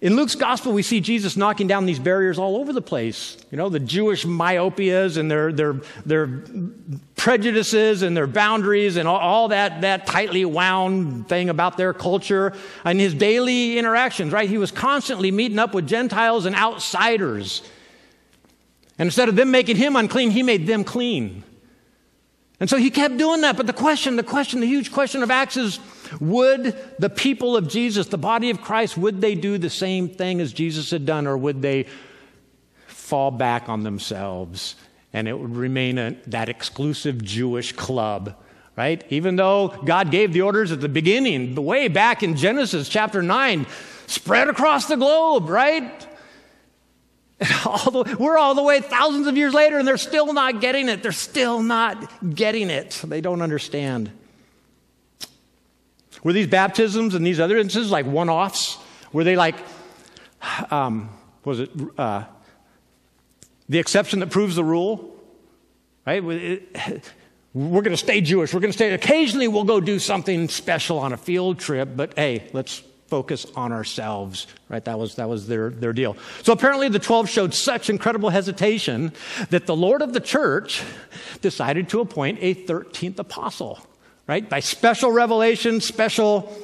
in 0.00 0.14
Luke's 0.14 0.36
gospel, 0.36 0.72
we 0.72 0.82
see 0.82 1.00
Jesus 1.00 1.36
knocking 1.36 1.66
down 1.66 1.84
these 1.84 1.98
barriers 1.98 2.38
all 2.38 2.56
over 2.56 2.72
the 2.72 2.80
place. 2.80 3.36
You 3.50 3.58
know, 3.58 3.68
the 3.68 3.80
Jewish 3.80 4.24
myopias 4.24 5.16
and 5.16 5.28
their, 5.28 5.52
their, 5.52 5.80
their 6.06 6.44
prejudices 7.16 8.02
and 8.02 8.16
their 8.16 8.28
boundaries 8.28 8.96
and 8.96 9.08
all, 9.08 9.18
all, 9.18 9.48
that, 9.48 9.80
that 9.80 10.06
tightly 10.06 10.44
wound 10.44 11.28
thing 11.28 11.48
about 11.48 11.76
their 11.76 11.92
culture 11.92 12.52
and 12.84 13.00
his 13.00 13.12
daily 13.12 13.76
interactions, 13.76 14.32
right? 14.32 14.48
He 14.48 14.58
was 14.58 14.70
constantly 14.70 15.32
meeting 15.32 15.58
up 15.58 15.74
with 15.74 15.88
Gentiles 15.88 16.46
and 16.46 16.54
outsiders. 16.54 17.62
And 19.00 19.08
instead 19.08 19.28
of 19.28 19.34
them 19.34 19.50
making 19.50 19.76
him 19.76 19.96
unclean, 19.96 20.30
he 20.30 20.44
made 20.44 20.68
them 20.68 20.84
clean. 20.84 21.42
And 22.60 22.70
so 22.70 22.76
he 22.76 22.90
kept 22.90 23.16
doing 23.16 23.40
that. 23.40 23.56
But 23.56 23.66
the 23.66 23.72
question, 23.72 24.14
the 24.14 24.22
question, 24.22 24.60
the 24.60 24.66
huge 24.66 24.92
question 24.92 25.24
of 25.24 25.30
Acts 25.30 25.56
is 25.56 25.80
would 26.20 26.76
the 26.98 27.10
people 27.10 27.56
of 27.56 27.68
Jesus, 27.68 28.06
the 28.08 28.18
body 28.18 28.50
of 28.50 28.60
Christ, 28.60 28.96
would 28.96 29.20
they 29.20 29.34
do 29.34 29.58
the 29.58 29.70
same 29.70 30.08
thing 30.08 30.40
as 30.40 30.52
Jesus 30.52 30.90
had 30.90 31.06
done, 31.06 31.26
or 31.26 31.36
would 31.36 31.62
they 31.62 31.86
fall 32.86 33.30
back 33.30 33.68
on 33.68 33.82
themselves 33.84 34.76
and 35.12 35.26
it 35.26 35.38
would 35.38 35.56
remain 35.56 35.98
a, 35.98 36.16
that 36.26 36.48
exclusive 36.48 37.22
Jewish 37.22 37.72
club? 37.72 38.36
Right? 38.76 39.02
Even 39.10 39.34
though 39.34 39.68
God 39.84 40.12
gave 40.12 40.32
the 40.32 40.42
orders 40.42 40.70
at 40.70 40.80
the 40.80 40.88
beginning, 40.88 41.56
way 41.56 41.88
back 41.88 42.22
in 42.22 42.36
Genesis 42.36 42.88
chapter 42.88 43.22
9, 43.22 43.66
spread 44.06 44.48
across 44.48 44.86
the 44.86 44.96
globe, 44.96 45.48
right? 45.48 46.06
All 47.64 47.90
the, 47.90 48.16
we're 48.18 48.36
all 48.36 48.54
the 48.56 48.62
way 48.62 48.80
thousands 48.80 49.28
of 49.28 49.36
years 49.36 49.54
later, 49.54 49.78
and 49.78 49.86
they're 49.86 49.96
still 49.96 50.32
not 50.32 50.60
getting 50.60 50.88
it. 50.88 51.04
They're 51.04 51.12
still 51.12 51.62
not 51.62 52.34
getting 52.34 52.68
it. 52.68 53.00
They 53.04 53.20
don't 53.20 53.42
understand. 53.42 54.10
Were 56.24 56.32
these 56.32 56.46
baptisms 56.46 57.14
and 57.14 57.26
these 57.26 57.40
other 57.40 57.56
instances 57.56 57.90
like 57.90 58.06
one 58.06 58.28
offs? 58.28 58.78
Were 59.12 59.24
they 59.24 59.36
like, 59.36 59.56
um, 60.70 61.10
was 61.44 61.60
it 61.60 61.70
uh, 61.96 62.24
the 63.68 63.78
exception 63.78 64.20
that 64.20 64.30
proves 64.30 64.56
the 64.56 64.64
rule? 64.64 65.14
Right? 66.06 66.22
We're 66.22 67.82
going 67.82 67.90
to 67.90 67.96
stay 67.96 68.20
Jewish. 68.20 68.52
We're 68.52 68.60
going 68.60 68.72
to 68.72 68.76
stay. 68.76 68.92
Occasionally, 68.92 69.48
we'll 69.48 69.64
go 69.64 69.80
do 69.80 69.98
something 69.98 70.48
special 70.48 70.98
on 70.98 71.12
a 71.12 71.16
field 71.16 71.58
trip, 71.58 71.90
but 71.96 72.14
hey, 72.16 72.48
let's 72.52 72.82
focus 73.08 73.46
on 73.56 73.72
ourselves. 73.72 74.46
Right? 74.68 74.84
That 74.84 74.98
was 74.98 75.14
that 75.16 75.28
was 75.28 75.48
their 75.48 75.70
their 75.70 75.92
deal. 75.92 76.16
So 76.42 76.52
apparently, 76.52 76.88
the 76.88 76.98
twelve 76.98 77.28
showed 77.28 77.54
such 77.54 77.88
incredible 77.90 78.30
hesitation 78.30 79.12
that 79.50 79.66
the 79.66 79.74
Lord 79.74 80.02
of 80.02 80.12
the 80.12 80.20
church 80.20 80.82
decided 81.40 81.88
to 81.90 82.00
appoint 82.00 82.38
a 82.42 82.54
thirteenth 82.54 83.18
apostle 83.18 83.78
right? 84.28 84.48
By 84.48 84.60
special 84.60 85.10
revelation, 85.10 85.80
special 85.80 86.54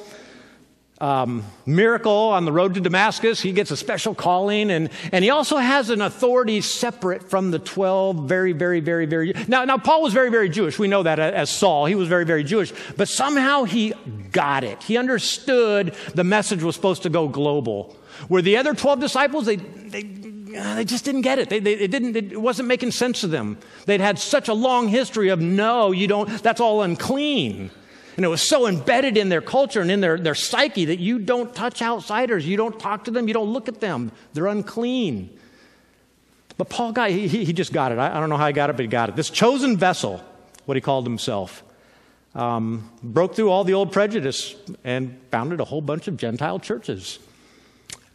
um, 1.01 1.43
miracle 1.65 2.11
on 2.11 2.45
the 2.45 2.51
road 2.51 2.75
to 2.75 2.79
Damascus. 2.79 3.41
He 3.41 3.51
gets 3.51 3.71
a 3.71 3.77
special 3.77 4.15
calling, 4.15 4.71
and, 4.71 4.89
and 5.11 5.23
he 5.25 5.31
also 5.31 5.57
has 5.57 5.89
an 5.89 5.99
authority 5.99 6.61
separate 6.61 7.29
from 7.29 7.51
the 7.51 7.59
12, 7.59 8.29
very, 8.29 8.53
very, 8.53 8.79
very, 8.79 9.05
very. 9.05 9.33
Now, 9.47 9.65
now, 9.65 9.77
Paul 9.77 10.03
was 10.03 10.13
very, 10.13 10.29
very 10.29 10.47
Jewish. 10.47 10.79
We 10.79 10.87
know 10.87 11.03
that 11.03 11.19
as 11.19 11.49
Saul. 11.49 11.85
He 11.85 11.95
was 11.95 12.07
very, 12.07 12.23
very 12.23 12.43
Jewish. 12.43 12.71
But 12.95 13.09
somehow 13.09 13.63
he 13.63 13.93
got 14.31 14.63
it. 14.63 14.81
He 14.83 14.95
understood 14.95 15.95
the 16.13 16.23
message 16.23 16.63
was 16.63 16.75
supposed 16.75 17.03
to 17.03 17.09
go 17.09 17.27
global. 17.27 17.97
Where 18.29 18.41
the 18.41 18.57
other 18.57 18.73
12 18.73 19.01
disciples, 19.01 19.45
they, 19.45 19.57
they 19.57 20.03
they 20.45 20.85
just 20.85 21.05
didn't 21.05 21.21
get 21.21 21.39
it. 21.39 21.49
They, 21.49 21.59
they, 21.59 21.73
it, 21.73 21.91
didn't, 21.91 22.15
it 22.15 22.39
wasn't 22.39 22.67
making 22.67 22.91
sense 22.91 23.21
to 23.21 23.27
them. 23.27 23.57
They'd 23.85 24.01
had 24.01 24.19
such 24.19 24.47
a 24.47 24.53
long 24.53 24.87
history 24.87 25.29
of 25.29 25.39
no, 25.39 25.91
you 25.91 26.07
don't, 26.07 26.29
that's 26.43 26.61
all 26.61 26.81
unclean. 26.81 27.71
And 28.15 28.23
it 28.23 28.29
was 28.29 28.41
so 28.41 28.67
embedded 28.67 29.17
in 29.17 29.29
their 29.29 29.41
culture 29.41 29.81
and 29.81 29.91
in 29.91 29.99
their, 29.99 30.17
their 30.17 30.35
psyche 30.35 30.85
that 30.85 30.99
you 30.99 31.19
don't 31.19 31.53
touch 31.53 31.81
outsiders. 31.81 32.47
You 32.47 32.55
don't 32.55 32.79
talk 32.79 33.05
to 33.05 33.11
them. 33.11 33.27
You 33.27 33.33
don't 33.33 33.51
look 33.51 33.67
at 33.67 33.81
them. 33.81 34.11
They're 34.33 34.47
unclean. 34.47 35.37
But 36.57 36.69
Paul 36.69 36.93
got, 36.93 37.09
he, 37.09 37.27
he 37.27 37.51
just 37.51 37.73
got 37.73 37.91
it. 37.91 37.97
I, 37.97 38.15
I 38.15 38.19
don't 38.19 38.29
know 38.29 38.37
how 38.37 38.47
he 38.47 38.53
got 38.53 38.69
it, 38.69 38.77
but 38.77 38.83
he 38.83 38.87
got 38.87 39.09
it. 39.09 39.15
This 39.17 39.29
chosen 39.29 39.75
vessel, 39.75 40.23
what 40.65 40.75
he 40.75 40.81
called 40.81 41.05
himself, 41.05 41.63
um, 42.33 42.89
broke 43.03 43.35
through 43.35 43.49
all 43.49 43.65
the 43.65 43.73
old 43.73 43.91
prejudice 43.91 44.55
and 44.83 45.19
founded 45.31 45.59
a 45.59 45.65
whole 45.65 45.81
bunch 45.81 46.07
of 46.07 46.15
Gentile 46.15 46.59
churches. 46.59 47.19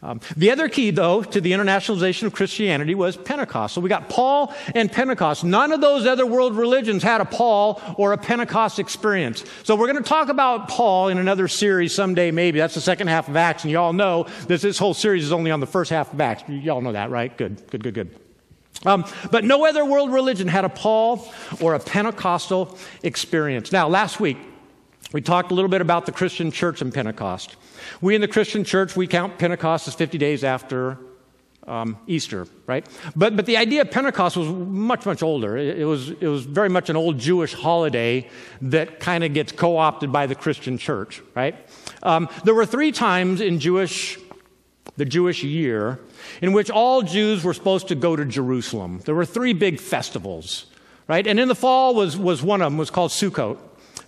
Um, 0.03 0.19
the 0.35 0.49
other 0.49 0.67
key, 0.67 0.89
though, 0.89 1.21
to 1.21 1.39
the 1.39 1.51
internationalization 1.51 2.23
of 2.23 2.33
Christianity 2.33 2.95
was 2.95 3.15
Pentecost. 3.15 3.75
So 3.75 3.81
we 3.81 3.89
got 3.89 4.09
Paul 4.09 4.51
and 4.73 4.91
Pentecost. 4.91 5.43
None 5.43 5.71
of 5.71 5.79
those 5.79 6.07
other 6.07 6.25
world 6.25 6.55
religions 6.55 7.03
had 7.03 7.21
a 7.21 7.25
Paul 7.25 7.79
or 7.97 8.11
a 8.11 8.17
Pentecost 8.17 8.79
experience. 8.79 9.45
So 9.63 9.75
we're 9.75 9.91
going 9.91 10.03
to 10.03 10.09
talk 10.09 10.29
about 10.29 10.67
Paul 10.67 11.09
in 11.09 11.19
another 11.19 11.47
series 11.47 11.93
someday, 11.93 12.31
maybe. 12.31 12.57
That's 12.57 12.73
the 12.73 12.81
second 12.81 13.09
half 13.09 13.29
of 13.29 13.35
Acts. 13.35 13.63
And 13.63 13.69
you 13.69 13.77
all 13.77 13.93
know 13.93 14.25
that 14.47 14.61
this 14.61 14.79
whole 14.79 14.95
series 14.95 15.23
is 15.23 15.31
only 15.31 15.51
on 15.51 15.59
the 15.59 15.67
first 15.67 15.91
half 15.91 16.11
of 16.11 16.19
Acts. 16.19 16.43
You 16.49 16.71
all 16.71 16.81
know 16.81 16.93
that, 16.93 17.11
right? 17.11 17.35
Good, 17.37 17.69
good, 17.69 17.83
good, 17.83 17.93
good. 17.93 18.15
Um, 18.83 19.05
but 19.29 19.43
no 19.43 19.67
other 19.67 19.85
world 19.85 20.11
religion 20.11 20.47
had 20.47 20.65
a 20.65 20.69
Paul 20.69 21.31
or 21.61 21.75
a 21.75 21.79
Pentecostal 21.79 22.75
experience. 23.03 23.71
Now, 23.71 23.87
last 23.87 24.19
week, 24.19 24.37
we 25.13 25.21
talked 25.21 25.51
a 25.51 25.53
little 25.53 25.69
bit 25.69 25.81
about 25.81 26.05
the 26.05 26.11
Christian 26.11 26.51
church 26.51 26.81
and 26.81 26.93
Pentecost. 26.93 27.55
We 27.99 28.15
in 28.15 28.21
the 28.21 28.27
Christian 28.27 28.63
church, 28.63 28.95
we 28.95 29.07
count 29.07 29.37
Pentecost 29.37 29.87
as 29.87 29.95
50 29.95 30.17
days 30.17 30.43
after 30.43 30.97
um, 31.67 31.97
Easter, 32.07 32.47
right? 32.65 32.85
But, 33.15 33.35
but 33.35 33.45
the 33.45 33.57
idea 33.57 33.81
of 33.81 33.91
Pentecost 33.91 34.35
was 34.37 34.47
much, 34.47 35.05
much 35.05 35.21
older. 35.21 35.57
It, 35.57 35.79
it 35.79 35.85
was, 35.85 36.09
it 36.09 36.27
was 36.27 36.43
very 36.43 36.69
much 36.69 36.89
an 36.89 36.95
old 36.95 37.19
Jewish 37.19 37.53
holiday 37.53 38.29
that 38.61 38.99
kind 38.99 39.23
of 39.23 39.33
gets 39.33 39.51
co 39.51 39.77
opted 39.77 40.11
by 40.11 40.27
the 40.27 40.35
Christian 40.35 40.77
church, 40.77 41.21
right? 41.35 41.55
Um, 42.03 42.29
there 42.43 42.55
were 42.55 42.65
three 42.65 42.91
times 42.91 43.41
in 43.41 43.59
Jewish, 43.59 44.17
the 44.97 45.05
Jewish 45.05 45.43
year, 45.43 45.99
in 46.41 46.53
which 46.53 46.69
all 46.69 47.01
Jews 47.01 47.43
were 47.43 47.53
supposed 47.53 47.87
to 47.89 47.95
go 47.95 48.15
to 48.15 48.25
Jerusalem. 48.25 49.01
There 49.05 49.15
were 49.15 49.25
three 49.25 49.53
big 49.53 49.79
festivals, 49.79 50.65
right? 51.07 51.25
And 51.27 51.39
in 51.39 51.47
the 51.47 51.55
fall 51.55 51.93
was, 51.93 52.17
was 52.17 52.41
one 52.41 52.61
of 52.61 52.65
them, 52.71 52.77
was 52.77 52.89
called 52.89 53.11
Sukkot. 53.11 53.57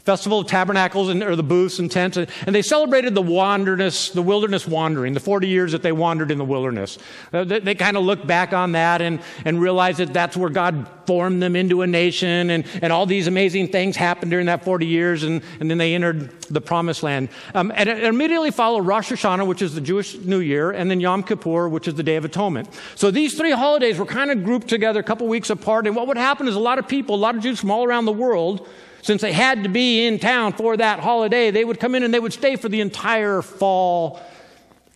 Festival 0.05 0.39
of 0.39 0.47
Tabernacles 0.47 1.07
and, 1.07 1.23
or 1.23 1.37
the 1.37 1.43
booths 1.43 1.79
and 1.79 1.89
tents. 1.89 2.17
And, 2.17 2.27
they 2.53 2.61
celebrated 2.61 3.15
the 3.15 3.21
wilderness, 3.21 4.09
the 4.09 4.21
wilderness 4.21 4.67
wandering, 4.67 5.13
the 5.13 5.21
40 5.21 5.47
years 5.47 5.71
that 5.71 5.81
they 5.81 5.93
wandered 5.93 6.29
in 6.29 6.37
the 6.37 6.45
wilderness. 6.45 6.97
Uh, 7.31 7.45
they, 7.45 7.59
they 7.59 7.75
kind 7.75 7.95
of 7.95 8.03
looked 8.03 8.27
back 8.27 8.51
on 8.51 8.73
that 8.73 9.01
and, 9.01 9.21
and 9.45 9.61
realized 9.61 9.99
that 9.99 10.13
that's 10.13 10.35
where 10.35 10.49
God 10.49 10.87
formed 11.07 11.41
them 11.41 11.55
into 11.55 11.83
a 11.83 11.87
nation 11.87 12.49
and, 12.49 12.65
and 12.81 12.91
all 12.91 13.05
these 13.05 13.27
amazing 13.27 13.69
things 13.69 13.95
happened 13.95 14.29
during 14.29 14.47
that 14.47 14.65
40 14.65 14.85
years 14.85 15.23
and, 15.23 15.41
and 15.61 15.71
then 15.71 15.77
they 15.77 15.95
entered 15.95 16.29
the 16.43 16.61
promised 16.61 17.01
land. 17.01 17.29
Um, 17.55 17.71
and 17.73 17.87
immediately 17.87 18.51
followed 18.51 18.81
Rosh 18.81 19.11
Hashanah, 19.11 19.47
which 19.47 19.61
is 19.61 19.73
the 19.73 19.81
Jewish 19.81 20.15
New 20.15 20.39
Year, 20.39 20.71
and 20.71 20.91
then 20.91 20.99
Yom 20.99 21.23
Kippur, 21.23 21.69
which 21.69 21.87
is 21.87 21.95
the 21.95 22.03
Day 22.03 22.17
of 22.17 22.25
Atonement. 22.25 22.67
So 22.95 23.09
these 23.09 23.35
three 23.37 23.51
holidays 23.51 23.97
were 23.97 24.05
kind 24.05 24.31
of 24.31 24.43
grouped 24.43 24.67
together 24.67 24.99
a 24.99 25.03
couple 25.03 25.27
weeks 25.27 25.49
apart. 25.49 25.87
And 25.87 25.95
what 25.95 26.07
would 26.07 26.17
happen 26.17 26.47
is 26.49 26.55
a 26.55 26.59
lot 26.59 26.77
of 26.77 26.89
people, 26.89 27.15
a 27.15 27.17
lot 27.17 27.35
of 27.35 27.41
Jews 27.41 27.61
from 27.61 27.71
all 27.71 27.85
around 27.85 28.05
the 28.05 28.11
world, 28.11 28.67
since 29.03 29.21
they 29.21 29.33
had 29.33 29.63
to 29.63 29.69
be 29.69 30.07
in 30.07 30.17
town 30.17 30.53
for 30.53 30.75
that 30.77 30.99
holiday, 30.99 31.51
they 31.51 31.63
would 31.63 31.79
come 31.79 31.93
in 31.93 32.03
and 32.03 32.13
they 32.13 32.19
would 32.19 32.33
stay 32.33 32.55
for 32.55 32.69
the 32.69 32.79
entire 32.81 33.41
fall 33.41 34.19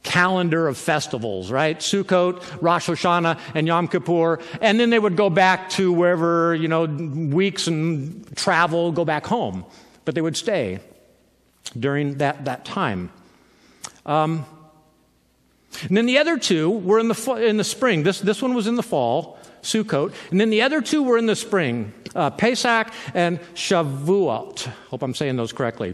calendar 0.01 0.69
of 0.69 0.77
festivals, 0.77 1.51
right? 1.51 1.77
Sukkot, 1.79 2.41
Rosh 2.61 2.89
Hashanah, 2.89 3.37
and 3.53 3.67
Yom 3.67 3.89
Kippur. 3.89 4.39
And 4.61 4.79
then 4.79 4.89
they 4.89 4.97
would 4.97 5.17
go 5.17 5.29
back 5.29 5.69
to 5.71 5.91
wherever, 5.91 6.55
you 6.55 6.69
know, 6.69 6.85
weeks 6.85 7.67
and 7.67 8.33
travel, 8.37 8.93
go 8.93 9.03
back 9.03 9.25
home. 9.25 9.65
But 10.05 10.15
they 10.15 10.21
would 10.21 10.37
stay 10.37 10.79
during 11.77 12.19
that, 12.19 12.45
that 12.45 12.63
time. 12.63 13.11
Um, 14.05 14.45
and 15.81 15.97
then 15.97 16.05
the 16.05 16.17
other 16.17 16.37
two 16.39 16.69
were 16.69 16.99
in 16.99 17.09
the, 17.09 17.35
in 17.45 17.57
the 17.57 17.65
spring. 17.65 18.03
This, 18.03 18.21
this 18.21 18.41
one 18.41 18.53
was 18.53 18.67
in 18.67 18.75
the 18.75 18.83
fall. 18.83 19.36
Sukkot. 19.67 20.13
And 20.31 20.39
then 20.39 20.49
the 20.49 20.61
other 20.61 20.81
two 20.81 21.03
were 21.03 21.17
in 21.17 21.25
the 21.25 21.35
spring 21.35 21.93
uh, 22.15 22.31
Pesach 22.31 22.91
and 23.13 23.39
Shavuot. 23.53 24.61
Hope 24.89 25.03
I'm 25.03 25.13
saying 25.13 25.35
those 25.35 25.53
correctly. 25.53 25.93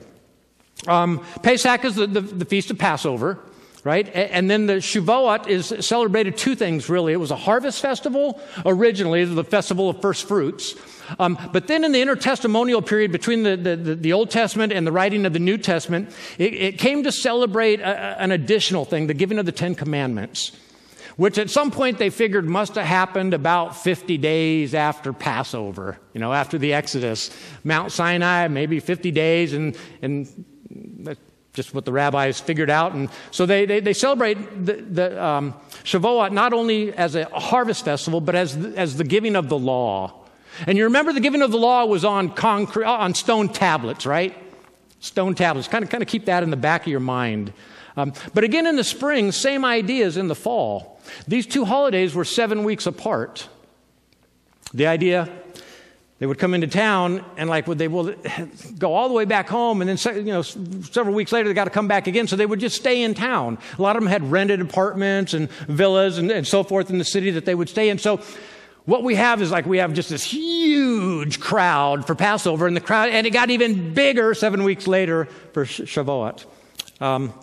Um, 0.88 1.25
Pesach 1.44 1.86
is 1.86 1.96
the, 1.96 2.08
the, 2.08 2.22
the, 2.22 2.46
feast 2.46 2.72
of 2.72 2.77
Passover, 2.77 3.39
right? 3.84 4.10
And 4.13 4.50
then 4.50 4.65
the 4.65 4.75
Shavuot 4.75 5.48
is 5.48 5.74
celebrated 5.86 6.38
two 6.38 6.56
things, 6.56 6.89
really. 6.89 7.13
It 7.13 7.18
was 7.18 7.32
a 7.32 7.36
harvest 7.36 7.82
festival 7.82 8.42
originally, 8.65 9.24
the 9.24 9.44
festival 9.44 9.89
of 9.89 10.01
first 10.01 10.27
fruits. 10.27 10.75
Um, 11.20 11.38
but 11.51 11.68
then 11.68 11.84
in 11.84 11.92
the 11.92 12.01
intertestamental 12.01 12.86
period 12.86 13.12
between 13.12 13.44
the, 13.44 13.56
the, 13.56 13.75
the, 13.75 14.13
Old 14.13 14.30
Testament 14.30 14.74
and 14.74 14.88
the 14.88 14.92
writing 14.92 15.25
of 15.25 15.34
the 15.34 15.39
New 15.39 15.58
Testament, 15.58 16.10
it, 16.38 16.53
it 16.53 16.80
came 16.80 17.03
to 17.03 17.12
celebrate 17.12 17.80
a, 17.82 18.22
an 18.22 18.32
additional 18.32 18.86
thing, 18.86 19.08
the 19.08 19.13
giving 19.13 19.39
of 19.39 19.46
the 19.46 19.51
Ten 19.51 19.75
Commandments 19.75 20.53
which 21.15 21.38
at 21.38 21.50
some 21.50 21.72
point 21.72 21.98
they 21.98 22.10
figured 22.10 22.46
must 22.46 22.75
have 22.75 22.86
happened 22.86 23.34
about 23.34 23.75
50 23.75 24.17
days 24.17 24.74
after 24.74 25.13
Passover, 25.13 25.98
you 26.13 26.20
know, 26.20 26.34
after 26.34 26.58
the 26.58 26.74
Exodus. 26.74 27.29
Mount 27.63 27.91
Sinai, 27.91 28.48
maybe 28.48 28.79
50 28.79 29.12
days, 29.12 29.53
and, 29.53 29.77
and 30.01 30.46
that's 31.00 31.20
just 31.53 31.74
what 31.74 31.86
the 31.86 31.91
rabbis 31.91 32.39
figured 32.39 32.70
out. 32.70 32.93
And 32.93 33.10
so 33.32 33.46
they, 33.46 33.65
they, 33.65 33.79
they 33.79 33.93
celebrate 33.93 34.36
the, 34.65 34.74
the 34.74 35.24
um, 35.24 35.53
Shavuot 35.84 36.32
not 36.32 36.51
only 36.51 36.93
as 36.93 37.15
a 37.15 37.25
harvest 37.25 37.86
festival, 37.86 38.20
but 38.22 38.36
as, 38.36 38.55
as 38.55 38.98
the 38.98 39.03
giving 39.03 39.36
of 39.36 39.50
the 39.50 39.58
law. 39.58 40.25
And 40.65 40.77
you 40.77 40.86
remember 40.86 41.13
the 41.13 41.20
giving 41.20 41.41
of 41.41 41.51
the 41.51 41.58
law 41.58 41.86
was 41.86 42.03
on 42.03 42.32
concrete, 42.32 42.86
on 42.86 43.13
stone 43.13 43.50
tablets, 43.50 44.05
right? 44.05 44.36
Stone 45.00 45.36
tablets. 45.36 45.67
Kind 45.67 45.84
of, 45.84 45.89
kind 45.89 46.01
of 46.01 46.10
keep 46.10 46.25
that 46.25 46.43
in 46.43 46.50
the 46.50 46.58
back 46.58 46.82
of 46.82 46.88
your 46.88 47.00
mind. 47.00 47.53
Um, 47.96 48.13
but 48.34 48.43
again, 48.43 48.65
in 48.65 48.75
the 48.75 48.84
spring, 48.84 49.32
same 49.32 49.63
ideas 49.63 50.17
in 50.17 50.27
the 50.27 50.36
fall. 50.36 50.92
These 51.27 51.48
two 51.48 51.65
holidays 51.65 52.13
were 52.13 52.25
seven 52.25 52.63
weeks 52.63 52.86
apart. 52.86 53.48
The 54.74 54.88
idea 54.88 55.29
they 56.24 56.27
would 56.27 56.39
come 56.39 56.53
into 56.53 56.67
town 56.67 57.25
and 57.36 57.50
like 57.50 57.67
would 57.67 57.77
they 57.77 57.89
will 57.89 58.15
go 58.77 58.93
all 58.93 59.10
the 59.10 59.13
way 59.13 59.25
back 59.25 59.50
home 59.50 59.81
and 59.81 59.89
then 59.89 60.15
you 60.25 60.31
know 60.31 60.41
several 60.41 61.13
weeks 61.13 61.33
later 61.33 61.50
they 61.50 61.53
got 61.53 61.65
to 61.65 61.69
come 61.69 61.89
back 61.89 62.07
again 62.07 62.27
so 62.27 62.38
they 62.38 62.45
would 62.45 62.62
just 62.62 62.77
stay 62.77 63.01
in 63.03 63.13
town. 63.13 63.57
A 63.77 63.81
lot 63.81 63.98
of 63.98 64.01
them 64.01 64.10
had 64.10 64.31
rented 64.31 64.62
apartments 64.62 65.33
and 65.33 65.51
villas 65.51 66.17
and, 66.17 66.31
and 66.31 66.48
so 66.48 66.63
forth 66.63 66.89
in 66.89 66.98
the 66.98 67.03
city 67.03 67.31
that 67.31 67.43
they 67.43 67.55
would 67.55 67.67
stay 67.67 67.89
in. 67.89 67.98
So 67.98 68.22
what 68.86 69.03
we 69.03 69.15
have 69.15 69.41
is 69.41 69.51
like 69.51 69.65
we 69.65 69.79
have 69.79 69.93
just 69.93 70.10
this 70.10 70.24
huge 70.24 71.41
crowd 71.41 72.07
for 72.07 72.15
passover 72.15 72.67
and 72.67 72.75
the 72.77 72.81
crowd 72.81 73.10
and 73.10 73.27
it 73.27 73.31
got 73.31 73.50
even 73.50 73.93
bigger 73.93 74.33
seven 74.33 74.63
weeks 74.63 74.88
later 74.88 75.25
for 75.51 75.65
shavuot. 75.65 76.45
Um, 77.01 77.33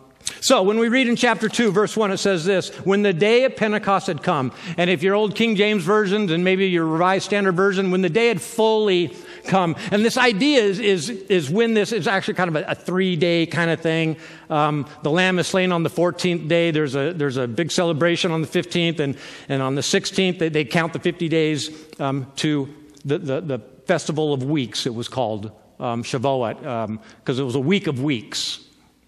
so 0.41 0.63
when 0.63 0.79
we 0.79 0.89
read 0.89 1.09
in 1.09 1.17
chapter 1.17 1.49
2, 1.49 1.73
verse 1.73 1.97
1, 1.97 2.13
it 2.13 2.19
says 2.19 2.45
this 2.45 2.69
When 2.85 3.03
the 3.03 3.13
day 3.13 3.45
of 3.45 3.57
Pentecost 3.57 4.07
had 4.07 4.23
come, 4.23 4.53
and 4.77 4.89
if 4.91 5.03
your 5.03 5.15
old 5.15 5.35
King 5.35 5.57
James 5.57 5.83
version 5.83 6.31
and 6.31 6.45
maybe 6.45 6.69
your 6.69 6.87
Revised 6.87 7.25
Standard 7.25 7.53
Version, 7.53 7.91
when 7.91 8.03
the 8.03 8.11
day 8.11 8.29
had 8.29 8.41
fully 8.41 9.17
come. 9.47 9.77
And 9.91 10.05
this 10.05 10.17
idea 10.17 10.63
is, 10.63 10.79
is, 10.79 11.09
is 11.09 11.51
when 11.51 11.75
this 11.75 11.93
is 11.93 12.07
actually 12.07 12.35
kind 12.35 12.49
of 12.49 12.57
a, 12.57 12.71
a 12.71 12.75
three 12.75 13.17
day 13.17 13.47
kind 13.47 13.71
of 13.71 13.81
thing. 13.81 14.17
Um, 14.49 14.87
the 15.03 15.11
lamb 15.11 15.39
is 15.39 15.47
slain 15.47 15.73
on 15.73 15.83
the 15.83 15.91
14th 15.91 16.49
day. 16.49 16.71
There's 16.71 16.95
a, 16.95 17.13
there's 17.13 17.37
a 17.37 17.49
big 17.49 17.71
celebration 17.71 18.33
on 18.33 18.43
the 18.43 18.49
15th, 18.49 19.01
and, 19.01 19.17
and 19.49 19.63
on 19.63 19.75
the 19.75 19.81
16th, 19.81 20.39
they, 20.39 20.49
they 20.49 20.65
count 20.65 20.93
the 20.93 20.99
50 20.99 21.29
days 21.29 21.71
um, 22.01 22.31
to 22.37 22.73
the, 23.05 23.19
the, 23.19 23.41
the, 23.41 23.61
festival 23.87 24.33
of 24.33 24.45
weeks, 24.45 24.87
it 24.87 24.95
was 24.95 25.09
called 25.09 25.51
um, 25.81 26.05
Shavuot, 26.05 26.61
because 26.61 27.39
um, 27.39 27.43
it 27.43 27.45
was 27.45 27.57
a 27.57 27.61
week 27.61 27.89
of 27.89 28.01
weeks, 28.01 28.61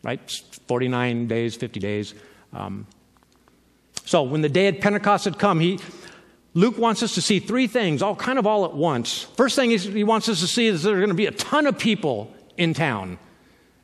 right? 0.03 0.31
49 0.69 1.27
days, 1.27 1.57
50 1.57 1.81
days. 1.81 2.15
Um, 2.53 2.87
so 4.05 4.23
when 4.23 4.43
the 4.43 4.49
day 4.49 4.69
of 4.69 4.81
Pentecost 4.81 5.25
had 5.25 5.39
come, 5.39 5.61
he, 5.61 5.79
Luke 6.55 6.77
wants 6.77 7.03
us 7.03 7.15
to 7.15 7.23
see 7.23 7.39
three 7.39 7.67
things, 7.67 8.03
all 8.03 8.17
kind 8.17 8.39
of 8.39 8.47
all 8.47 8.65
at 8.65 8.75
once. 8.75 9.23
First 9.23 9.57
thing 9.57 9.71
he 9.71 10.05
wants 10.05 10.29
us 10.29 10.41
to 10.41 10.47
see 10.47 10.67
is 10.67 10.83
there 10.83 10.95
are 10.95 10.99
going 10.99 11.09
to 11.09 11.15
be 11.15 11.27
a 11.27 11.33
ton 11.33 11.67
of 11.67 11.79
people 11.79 12.35
in 12.57 12.75
town. 12.75 13.19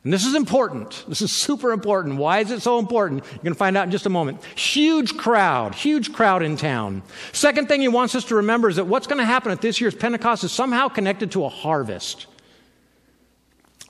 And 0.03 0.13
this 0.13 0.25
is 0.25 0.33
important. 0.33 1.03
This 1.09 1.21
is 1.21 1.31
super 1.31 1.71
important. 1.71 2.15
Why 2.15 2.39
is 2.39 2.51
it 2.51 2.61
so 2.61 2.79
important? 2.79 3.23
You're 3.25 3.43
going 3.43 3.53
to 3.53 3.59
find 3.59 3.75
out 3.75 3.83
in 3.85 3.91
just 3.91 4.05
a 4.05 4.09
moment. 4.09 4.43
Huge 4.55 5.17
crowd, 5.17 5.75
huge 5.75 6.13
crowd 6.13 6.41
in 6.41 6.55
town. 6.55 7.03
Second 7.33 7.67
thing 7.67 7.81
he 7.81 7.89
wants 7.89 8.15
us 8.15 8.23
to 8.25 8.35
remember 8.35 8.69
is 8.69 8.77
that 8.77 8.85
what's 8.85 9.07
going 9.07 9.17
to 9.17 9.25
happen 9.25 9.51
at 9.51 9.61
this 9.61 9.81
year's 9.81 9.95
Pentecost 9.95 10.43
is 10.43 10.51
somehow 10.51 10.87
connected 10.87 11.31
to 11.31 11.43
a 11.43 11.49
harvest. 11.49 12.27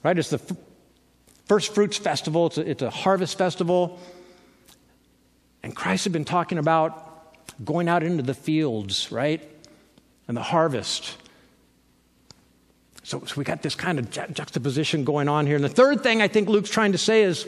Right? 0.02 0.18
It's 0.18 0.30
the 0.30 0.58
First 1.50 1.74
Fruits 1.74 1.98
Festival, 1.98 2.46
it's 2.46 2.60
a, 2.60 2.70
it's 2.70 2.82
a 2.84 2.92
harvest 2.92 3.36
festival. 3.36 4.00
And 5.64 5.76
Christ 5.76 6.04
had 6.04 6.14
been 6.14 6.24
talking 6.24 6.60
about 6.60 7.36
going 7.66 7.90
out 7.90 8.04
into 8.04 8.22
the 8.22 8.36
fields, 8.36 9.12
right? 9.12 9.42
And 10.28 10.38
the 10.38 10.44
harvest. 10.44 11.18
So, 13.02 13.24
so 13.26 13.34
we 13.36 13.44
got 13.44 13.64
this 13.64 13.74
kind 13.74 13.98
of 13.98 14.12
ju- 14.12 14.28
juxtaposition 14.32 15.04
going 15.04 15.28
on 15.28 15.48
here. 15.48 15.56
And 15.56 15.66
the 15.66 15.70
third 15.70 16.04
thing 16.04 16.22
I 16.22 16.28
think 16.28 16.50
Luke's 16.50 16.70
trying 16.70 16.92
to 16.92 17.00
say 17.00 17.24
is 17.24 17.48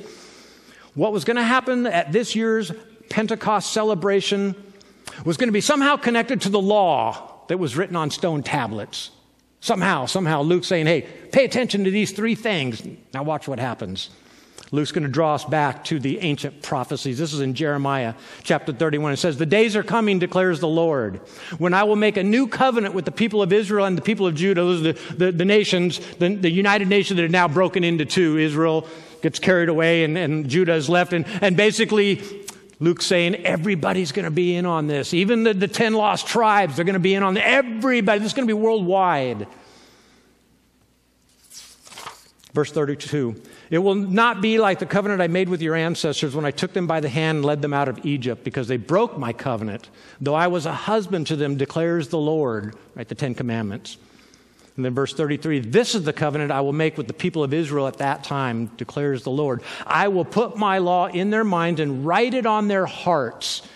what 0.96 1.14
was 1.14 1.24
going 1.24 1.38
to 1.38 1.44
happen 1.44 1.86
at 1.86 2.12
this 2.12 2.36
year's 2.36 2.72
Pentecost 3.12 3.72
celebration 3.72 4.56
was 5.26 5.38
going 5.38 5.48
to 5.50 5.54
be 5.54 5.62
somehow 5.62 5.96
connected 5.96 6.42
to 6.42 6.50
the 6.50 6.60
law 6.60 7.44
that 7.50 7.60
was 7.60 7.78
written 7.78 7.96
on 7.96 8.10
stone 8.10 8.42
tablets. 8.42 9.12
Somehow, 9.62 10.08
somehow, 10.08 10.42
Luke's 10.42 10.68
saying, 10.68 10.88
hey, 10.88 11.04
pay 11.32 11.46
attention 11.46 11.84
to 11.84 11.92
these 11.92 12.12
three 12.12 12.34
things. 12.34 12.82
Now, 13.14 13.22
watch 13.22 13.48
what 13.48 13.60
happens. 13.60 14.10
Luke's 14.72 14.92
going 14.92 15.04
to 15.04 15.10
draw 15.10 15.36
us 15.36 15.46
back 15.46 15.84
to 15.86 16.00
the 16.00 16.20
ancient 16.20 16.64
prophecies. 16.64 17.20
This 17.20 17.32
is 17.32 17.42
in 17.42 17.54
Jeremiah 17.54 18.16
chapter 18.42 18.74
31. 18.74 19.14
It 19.14 19.18
says, 19.18 19.38
The 19.38 19.46
days 19.46 19.76
are 19.76 19.84
coming, 19.84 20.18
declares 20.18 20.62
the 20.62 20.68
Lord, 20.68 21.18
when 21.60 21.74
I 21.74 21.84
will 21.84 21.96
make 21.96 22.18
a 22.18 22.24
new 22.24 22.48
covenant 22.48 22.96
with 22.96 23.06
the 23.06 23.12
people 23.12 23.44
of 23.44 23.54
Israel 23.54 23.86
and 23.86 23.98
the 23.98 24.02
people 24.02 24.26
of 24.26 24.34
Judah. 24.34 24.62
Those 24.62 24.80
are 24.80 24.94
the, 24.94 25.16
the, 25.16 25.32
the 25.32 25.46
nations, 25.46 26.00
the, 26.16 26.34
the 26.36 26.50
United 26.50 26.88
Nations 26.88 27.18
that 27.18 27.26
are 27.26 27.30
now 27.30 27.48
broken 27.48 27.84
into 27.84 28.06
two. 28.06 28.38
Israel 28.38 28.88
gets 29.22 29.40
carried 29.40 29.70
away 29.70 30.04
and, 30.04 30.18
and 30.18 30.50
Judah 30.50 30.74
is 30.74 30.90
left. 30.90 31.14
And, 31.14 31.26
and 31.42 31.56
basically, 31.56 32.16
Luke's 32.82 33.06
saying 33.06 33.36
everybody's 33.46 34.12
going 34.12 34.26
to 34.26 34.32
be 34.32 34.56
in 34.56 34.66
on 34.66 34.88
this. 34.88 35.14
Even 35.14 35.44
the, 35.44 35.54
the 35.54 35.68
10 35.68 35.94
lost 35.94 36.26
tribes, 36.26 36.76
they're 36.76 36.84
going 36.84 36.94
to 36.94 37.00
be 37.00 37.14
in 37.14 37.22
on 37.22 37.36
this. 37.36 37.44
Everybody. 37.46 38.20
This 38.20 38.32
is 38.32 38.34
going 38.34 38.48
to 38.48 38.54
be 38.54 38.60
worldwide. 38.60 39.46
Verse 42.54 42.72
32 42.72 43.40
It 43.70 43.78
will 43.78 43.94
not 43.94 44.42
be 44.42 44.58
like 44.58 44.80
the 44.80 44.88
covenant 44.88 45.22
I 45.22 45.28
made 45.28 45.48
with 45.48 45.62
your 45.62 45.76
ancestors 45.76 46.36
when 46.36 46.44
I 46.44 46.50
took 46.50 46.74
them 46.74 46.88
by 46.88 47.00
the 47.00 47.08
hand 47.08 47.38
and 47.38 47.46
led 47.46 47.62
them 47.62 47.72
out 47.72 47.88
of 47.88 48.04
Egypt, 48.04 48.44
because 48.44 48.68
they 48.68 48.78
broke 48.78 49.16
my 49.16 49.32
covenant, 49.32 49.92
though 50.20 50.34
I 50.34 50.48
was 50.48 50.66
a 50.66 50.74
husband 50.74 51.28
to 51.28 51.36
them, 51.36 51.58
declares 51.58 52.08
the 52.08 52.18
Lord. 52.18 52.76
Right, 52.96 53.08
the 53.08 53.16
Ten 53.16 53.36
Commandments. 53.36 53.98
And 54.76 54.86
then 54.86 54.94
verse 54.94 55.14
33 55.14 55.60
This 55.60 55.96
is 55.96 56.04
the 56.04 56.14
covenant 56.14 56.52
I 56.52 56.62
will 56.62 56.74
make 56.74 56.98
with 56.98 57.08
the 57.08 57.14
people 57.14 57.44
of 57.44 57.54
Israel 57.54 57.88
at 57.88 57.98
that 57.98 58.24
time, 58.24 58.68
declares 58.78 59.24
the 59.24 59.32
Lord. 59.32 59.64
I 59.86 60.08
will 60.08 60.26
put 60.26 60.58
my 60.58 60.78
law 60.78 61.08
in 61.08 61.30
their 61.30 61.44
minds 61.44 61.80
and 61.80 62.06
write 62.06 62.34
it 62.34 62.46
on 62.46 62.68
their 62.68 62.86
hearts. 62.86 63.68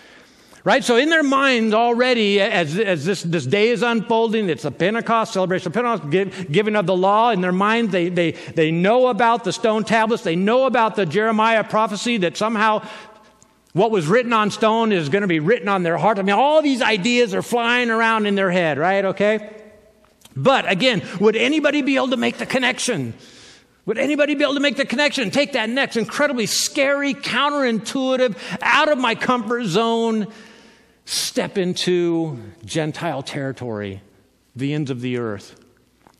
Right? 0.64 0.82
So 0.82 0.96
in 0.96 1.10
their 1.10 1.22
minds 1.22 1.72
already, 1.74 2.40
as, 2.40 2.76
as 2.76 3.04
this, 3.04 3.22
this 3.22 3.46
day 3.46 3.68
is 3.68 3.84
unfolding, 3.84 4.48
it's 4.48 4.64
a 4.64 4.70
Pentecost, 4.72 5.32
celebration 5.32 5.68
of 5.68 5.74
Pentecost, 5.74 6.10
give, 6.10 6.50
giving 6.50 6.74
of 6.74 6.86
the 6.86 6.96
law. 6.96 7.30
In 7.30 7.40
their 7.40 7.52
minds, 7.52 7.92
they, 7.92 8.08
they, 8.08 8.32
they 8.32 8.72
know 8.72 9.06
about 9.06 9.44
the 9.44 9.52
stone 9.52 9.84
tablets. 9.84 10.24
They 10.24 10.34
know 10.34 10.64
about 10.64 10.96
the 10.96 11.06
Jeremiah 11.06 11.62
prophecy 11.62 12.16
that 12.16 12.36
somehow 12.36 12.84
what 13.74 13.92
was 13.92 14.08
written 14.08 14.32
on 14.32 14.50
stone 14.50 14.90
is 14.90 15.08
going 15.08 15.22
to 15.22 15.28
be 15.28 15.38
written 15.38 15.68
on 15.68 15.84
their 15.84 15.98
heart. 15.98 16.18
I 16.18 16.22
mean, 16.22 16.34
all 16.34 16.62
these 16.62 16.82
ideas 16.82 17.32
are 17.32 17.42
flying 17.42 17.88
around 17.88 18.26
in 18.26 18.34
their 18.34 18.50
head, 18.50 18.76
right? 18.76 19.04
Okay? 19.04 19.55
But 20.36 20.70
again, 20.70 21.02
would 21.18 21.34
anybody 21.34 21.82
be 21.82 21.96
able 21.96 22.10
to 22.10 22.16
make 22.16 22.36
the 22.36 22.46
connection? 22.46 23.14
Would 23.86 23.98
anybody 23.98 24.34
be 24.34 24.42
able 24.42 24.54
to 24.54 24.60
make 24.60 24.76
the 24.76 24.84
connection? 24.84 25.30
Take 25.30 25.52
that 25.52 25.70
next 25.70 25.96
incredibly 25.96 26.46
scary, 26.46 27.14
counterintuitive, 27.14 28.36
out 28.60 28.90
of 28.90 28.98
my 28.98 29.14
comfort 29.14 29.64
zone 29.64 30.26
step 31.04 31.56
into 31.56 32.38
Gentile 32.64 33.22
territory, 33.22 34.02
the 34.54 34.74
ends 34.74 34.90
of 34.90 35.00
the 35.00 35.18
earth. 35.18 35.58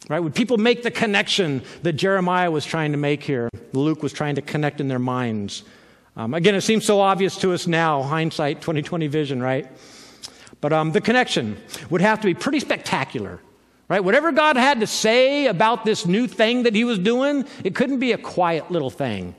Right? 0.09 0.21
Would 0.21 0.37
people 0.37 0.57
make 0.57 0.85
the 0.85 0.93
connection 0.93 1.63
that 1.83 1.95
Jeremiah 1.95 2.51
was 2.51 2.65
trying 2.65 2.93
to 2.93 2.99
make 2.99 3.25
here? 3.25 3.51
Luke 3.73 4.03
was 4.03 4.13
trying 4.13 4.37
to 4.37 4.43
connect 4.43 4.81
in 4.81 4.87
their 4.87 5.01
minds. 5.01 5.65
Um, 6.17 6.33
again, 6.33 6.55
it 6.55 6.61
seems 6.61 6.85
so 6.85 7.01
obvious 7.01 7.37
to 7.39 7.53
us 7.53 7.67
now, 7.67 8.05
hindsight, 8.05 8.61
2020 8.61 9.09
vision, 9.09 9.43
right? 9.43 9.67
But 10.61 10.73
um, 10.73 10.93
the 10.93 11.01
connection 11.01 11.59
would 11.91 12.01
have 12.01 12.21
to 12.21 12.27
be 12.27 12.35
pretty 12.35 12.61
spectacular, 12.61 13.41
right? 13.89 14.03
Whatever 14.03 14.33
God 14.33 14.57
had 14.57 14.81
to 14.81 14.87
say 14.87 15.47
about 15.47 15.85
this 15.85 16.07
new 16.07 16.27
thing 16.27 16.65
that 16.65 16.75
He 16.75 16.85
was 16.85 16.99
doing, 16.99 17.45
it 17.65 17.75
couldn't 17.75 17.99
be 17.99 18.13
a 18.13 18.19
quiet 18.19 18.71
little 18.71 18.91
thing 18.91 19.35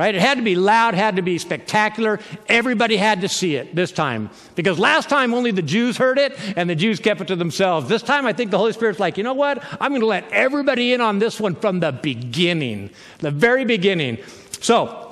right? 0.00 0.14
It 0.14 0.22
had 0.22 0.38
to 0.38 0.42
be 0.42 0.54
loud, 0.54 0.94
had 0.94 1.16
to 1.16 1.22
be 1.22 1.36
spectacular. 1.36 2.20
Everybody 2.48 2.96
had 2.96 3.20
to 3.20 3.28
see 3.28 3.56
it 3.56 3.74
this 3.74 3.92
time. 3.92 4.30
Because 4.54 4.78
last 4.78 5.10
time 5.10 5.34
only 5.34 5.50
the 5.50 5.60
Jews 5.60 5.98
heard 5.98 6.18
it 6.18 6.38
and 6.56 6.70
the 6.70 6.74
Jews 6.74 7.00
kept 7.00 7.20
it 7.20 7.26
to 7.28 7.36
themselves. 7.36 7.86
This 7.86 8.00
time 8.00 8.24
I 8.24 8.32
think 8.32 8.50
the 8.50 8.56
Holy 8.56 8.72
Spirit's 8.72 8.98
like, 8.98 9.18
you 9.18 9.24
know 9.24 9.34
what? 9.34 9.62
I'm 9.78 9.90
going 9.90 10.00
to 10.00 10.06
let 10.06 10.30
everybody 10.32 10.94
in 10.94 11.02
on 11.02 11.18
this 11.18 11.38
one 11.38 11.54
from 11.54 11.80
the 11.80 11.92
beginning, 11.92 12.88
the 13.18 13.30
very 13.30 13.66
beginning. 13.66 14.16
So, 14.62 15.09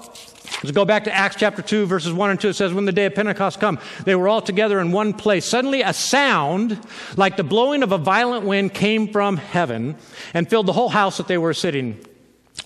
Let's 0.63 0.73
go 0.73 0.85
back 0.85 1.05
to 1.05 1.15
Acts 1.15 1.37
chapter 1.37 1.63
2, 1.63 1.87
verses 1.87 2.13
1 2.13 2.31
and 2.31 2.41
2. 2.41 2.49
It 2.49 2.55
says, 2.55 2.75
When 2.75 2.85
the 2.85 2.91
day 2.91 3.05
of 3.05 3.15
Pentecost 3.15 3.61
come, 3.61 3.79
they 4.05 4.17
were 4.17 4.27
all 4.27 4.43
together 4.43 4.81
in 4.81 4.91
one 4.91 5.13
place. 5.13 5.45
Suddenly, 5.45 5.83
a 5.83 5.93
sound 5.93 6.81
like 7.17 7.37
the 7.37 7.45
blowing 7.45 7.85
of 7.85 7.93
a 7.93 7.99
violent 7.99 8.45
wind 8.45 8.75
came 8.75 9.07
from 9.13 9.37
heaven 9.37 9.95
and 10.35 10.51
filled 10.51 10.67
the 10.67 10.73
whole 10.73 10.89
house 10.89 11.17
that 11.19 11.29
they 11.29 11.39
were 11.39 11.55
sitting, 11.55 12.05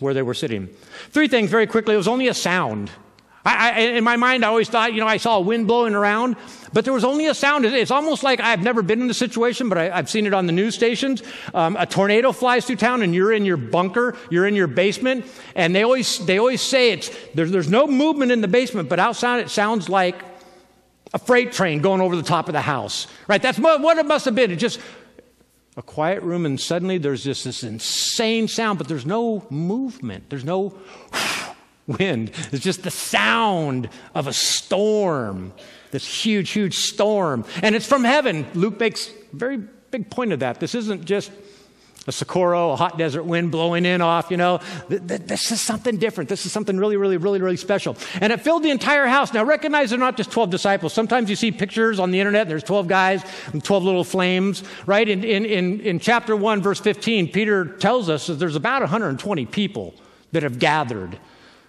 where 0.00 0.14
they 0.14 0.22
were 0.22 0.32
sitting. 0.32 0.68
Three 1.10 1.28
things 1.28 1.50
very 1.50 1.66
quickly. 1.66 1.92
It 1.92 1.98
was 1.98 2.08
only 2.08 2.28
a 2.28 2.34
sound. 2.34 2.90
I, 3.44 3.70
I, 3.70 3.80
in 3.80 4.04
my 4.04 4.16
mind, 4.16 4.44
I 4.44 4.48
always 4.48 4.68
thought, 4.68 4.94
you 4.94 5.00
know, 5.00 5.06
I 5.06 5.16
saw 5.16 5.38
a 5.38 5.40
wind 5.40 5.66
blowing 5.66 5.94
around, 5.94 6.36
but 6.72 6.84
there 6.84 6.94
was 6.94 7.04
only 7.04 7.26
a 7.26 7.34
sound. 7.34 7.64
It's 7.64 7.90
almost 7.90 8.22
like 8.22 8.38
I've 8.38 8.62
never 8.62 8.82
been 8.82 9.00
in 9.00 9.08
the 9.08 9.14
situation, 9.14 9.68
but 9.68 9.78
I, 9.78 9.96
have 9.96 10.08
seen 10.08 10.26
it 10.26 10.34
on 10.34 10.46
the 10.46 10.52
news 10.52 10.74
stations. 10.74 11.22
Um, 11.52 11.76
a 11.76 11.84
tornado 11.84 12.30
flies 12.30 12.66
through 12.66 12.76
town, 12.76 13.02
and 13.02 13.14
you're 13.14 13.32
in 13.32 13.44
your 13.44 13.56
bunker, 13.56 14.16
you're 14.30 14.46
in 14.46 14.54
your 14.54 14.68
basement, 14.68 15.26
and 15.56 15.74
they 15.74 15.82
always 15.82 16.24
they 16.24 16.38
always 16.38 16.60
say 16.60 16.92
it's 16.92 17.10
there's, 17.34 17.50
there's 17.50 17.70
no 17.70 17.86
movement 17.86 18.30
in 18.30 18.42
the 18.42 18.48
basement, 18.48 18.88
but 18.88 19.00
outside 19.00 19.40
it 19.40 19.50
sounds 19.50 19.88
like 19.88 20.22
a 21.12 21.18
freight 21.18 21.52
train 21.52 21.80
going 21.80 22.00
over 22.00 22.14
the 22.14 22.22
top 22.22 22.48
of 22.48 22.52
the 22.52 22.60
house. 22.60 23.08
Right? 23.26 23.42
That's 23.42 23.58
what 23.58 23.98
it 23.98 24.06
must 24.06 24.24
have 24.24 24.36
been. 24.36 24.52
It 24.52 24.56
just 24.56 24.78
a 25.76 25.82
quiet 25.82 26.22
room, 26.22 26.46
and 26.46 26.60
suddenly 26.60 26.98
there's 26.98 27.24
just 27.24 27.44
this 27.44 27.64
insane 27.64 28.46
sound, 28.46 28.78
but 28.78 28.88
there's 28.88 29.06
no 29.06 29.46
movement. 29.50 30.28
There's 30.28 30.44
no 30.44 30.78
wind. 31.86 32.30
It's 32.52 32.64
just 32.64 32.82
the 32.82 32.90
sound 32.90 33.88
of 34.14 34.26
a 34.26 34.32
storm, 34.32 35.52
this 35.90 36.06
huge, 36.06 36.50
huge 36.50 36.76
storm. 36.76 37.44
And 37.62 37.74
it's 37.74 37.86
from 37.86 38.04
heaven. 38.04 38.46
Luke 38.54 38.78
makes 38.78 39.08
a 39.08 39.36
very 39.36 39.58
big 39.90 40.10
point 40.10 40.32
of 40.32 40.40
that. 40.40 40.60
This 40.60 40.74
isn't 40.74 41.04
just 41.04 41.30
a 42.06 42.12
sirocco, 42.12 42.72
a 42.72 42.76
hot 42.76 42.98
desert 42.98 43.22
wind 43.22 43.52
blowing 43.52 43.84
in 43.84 44.00
off, 44.00 44.30
you 44.30 44.36
know. 44.36 44.60
This 44.88 45.52
is 45.52 45.60
something 45.60 45.98
different. 45.98 46.28
This 46.28 46.46
is 46.46 46.52
something 46.52 46.76
really, 46.76 46.96
really, 46.96 47.16
really, 47.16 47.40
really 47.40 47.56
special. 47.56 47.96
And 48.20 48.32
it 48.32 48.40
filled 48.40 48.64
the 48.64 48.70
entire 48.70 49.06
house. 49.06 49.32
Now, 49.32 49.44
recognize 49.44 49.90
they're 49.90 49.98
not 49.98 50.16
just 50.16 50.32
12 50.32 50.50
disciples. 50.50 50.92
Sometimes 50.92 51.30
you 51.30 51.36
see 51.36 51.52
pictures 51.52 52.00
on 52.00 52.10
the 52.10 52.18
internet, 52.18 52.48
there's 52.48 52.64
12 52.64 52.88
guys 52.88 53.22
and 53.52 53.62
12 53.62 53.84
little 53.84 54.04
flames, 54.04 54.64
right? 54.86 55.08
In, 55.08 55.22
in, 55.22 55.44
in, 55.44 55.80
in 55.80 55.98
chapter 56.00 56.34
1, 56.34 56.60
verse 56.60 56.80
15, 56.80 57.30
Peter 57.30 57.64
tells 57.64 58.08
us 58.08 58.26
that 58.26 58.34
there's 58.34 58.56
about 58.56 58.82
120 58.82 59.46
people 59.46 59.94
that 60.32 60.42
have 60.42 60.58
gathered. 60.58 61.18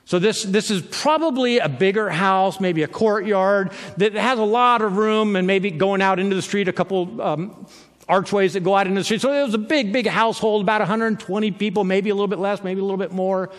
So 0.05 0.19
this, 0.19 0.43
this 0.43 0.69
is 0.69 0.81
probably 0.81 1.59
a 1.59 1.69
bigger 1.69 2.09
house, 2.09 2.59
maybe 2.59 2.83
a 2.83 2.87
courtyard 2.87 3.71
that 3.97 4.13
has 4.13 4.37
a 4.37 4.43
lot 4.43 4.81
of 4.81 4.97
room 4.97 5.35
and 5.35 5.47
maybe 5.47 5.71
going 5.71 6.01
out 6.01 6.19
into 6.19 6.35
the 6.35 6.41
street 6.41 6.67
a 6.67 6.73
couple 6.73 7.21
um, 7.21 7.67
archways 8.09 8.53
that 8.53 8.61
go 8.61 8.75
out 8.75 8.85
into 8.87 8.99
the 8.99 9.05
street. 9.05 9.21
So 9.21 9.31
it 9.31 9.43
was 9.43 9.53
a 9.53 9.59
big, 9.59 9.93
big 9.93 10.07
household, 10.07 10.61
about 10.61 10.81
120 10.81 11.51
people, 11.51 11.83
maybe 11.83 12.09
a 12.09 12.15
little 12.15 12.27
bit 12.27 12.39
less, 12.39 12.63
maybe 12.63 12.81
a 12.81 12.83
little 12.83 12.97
bit 12.97 13.11
more. 13.11 13.49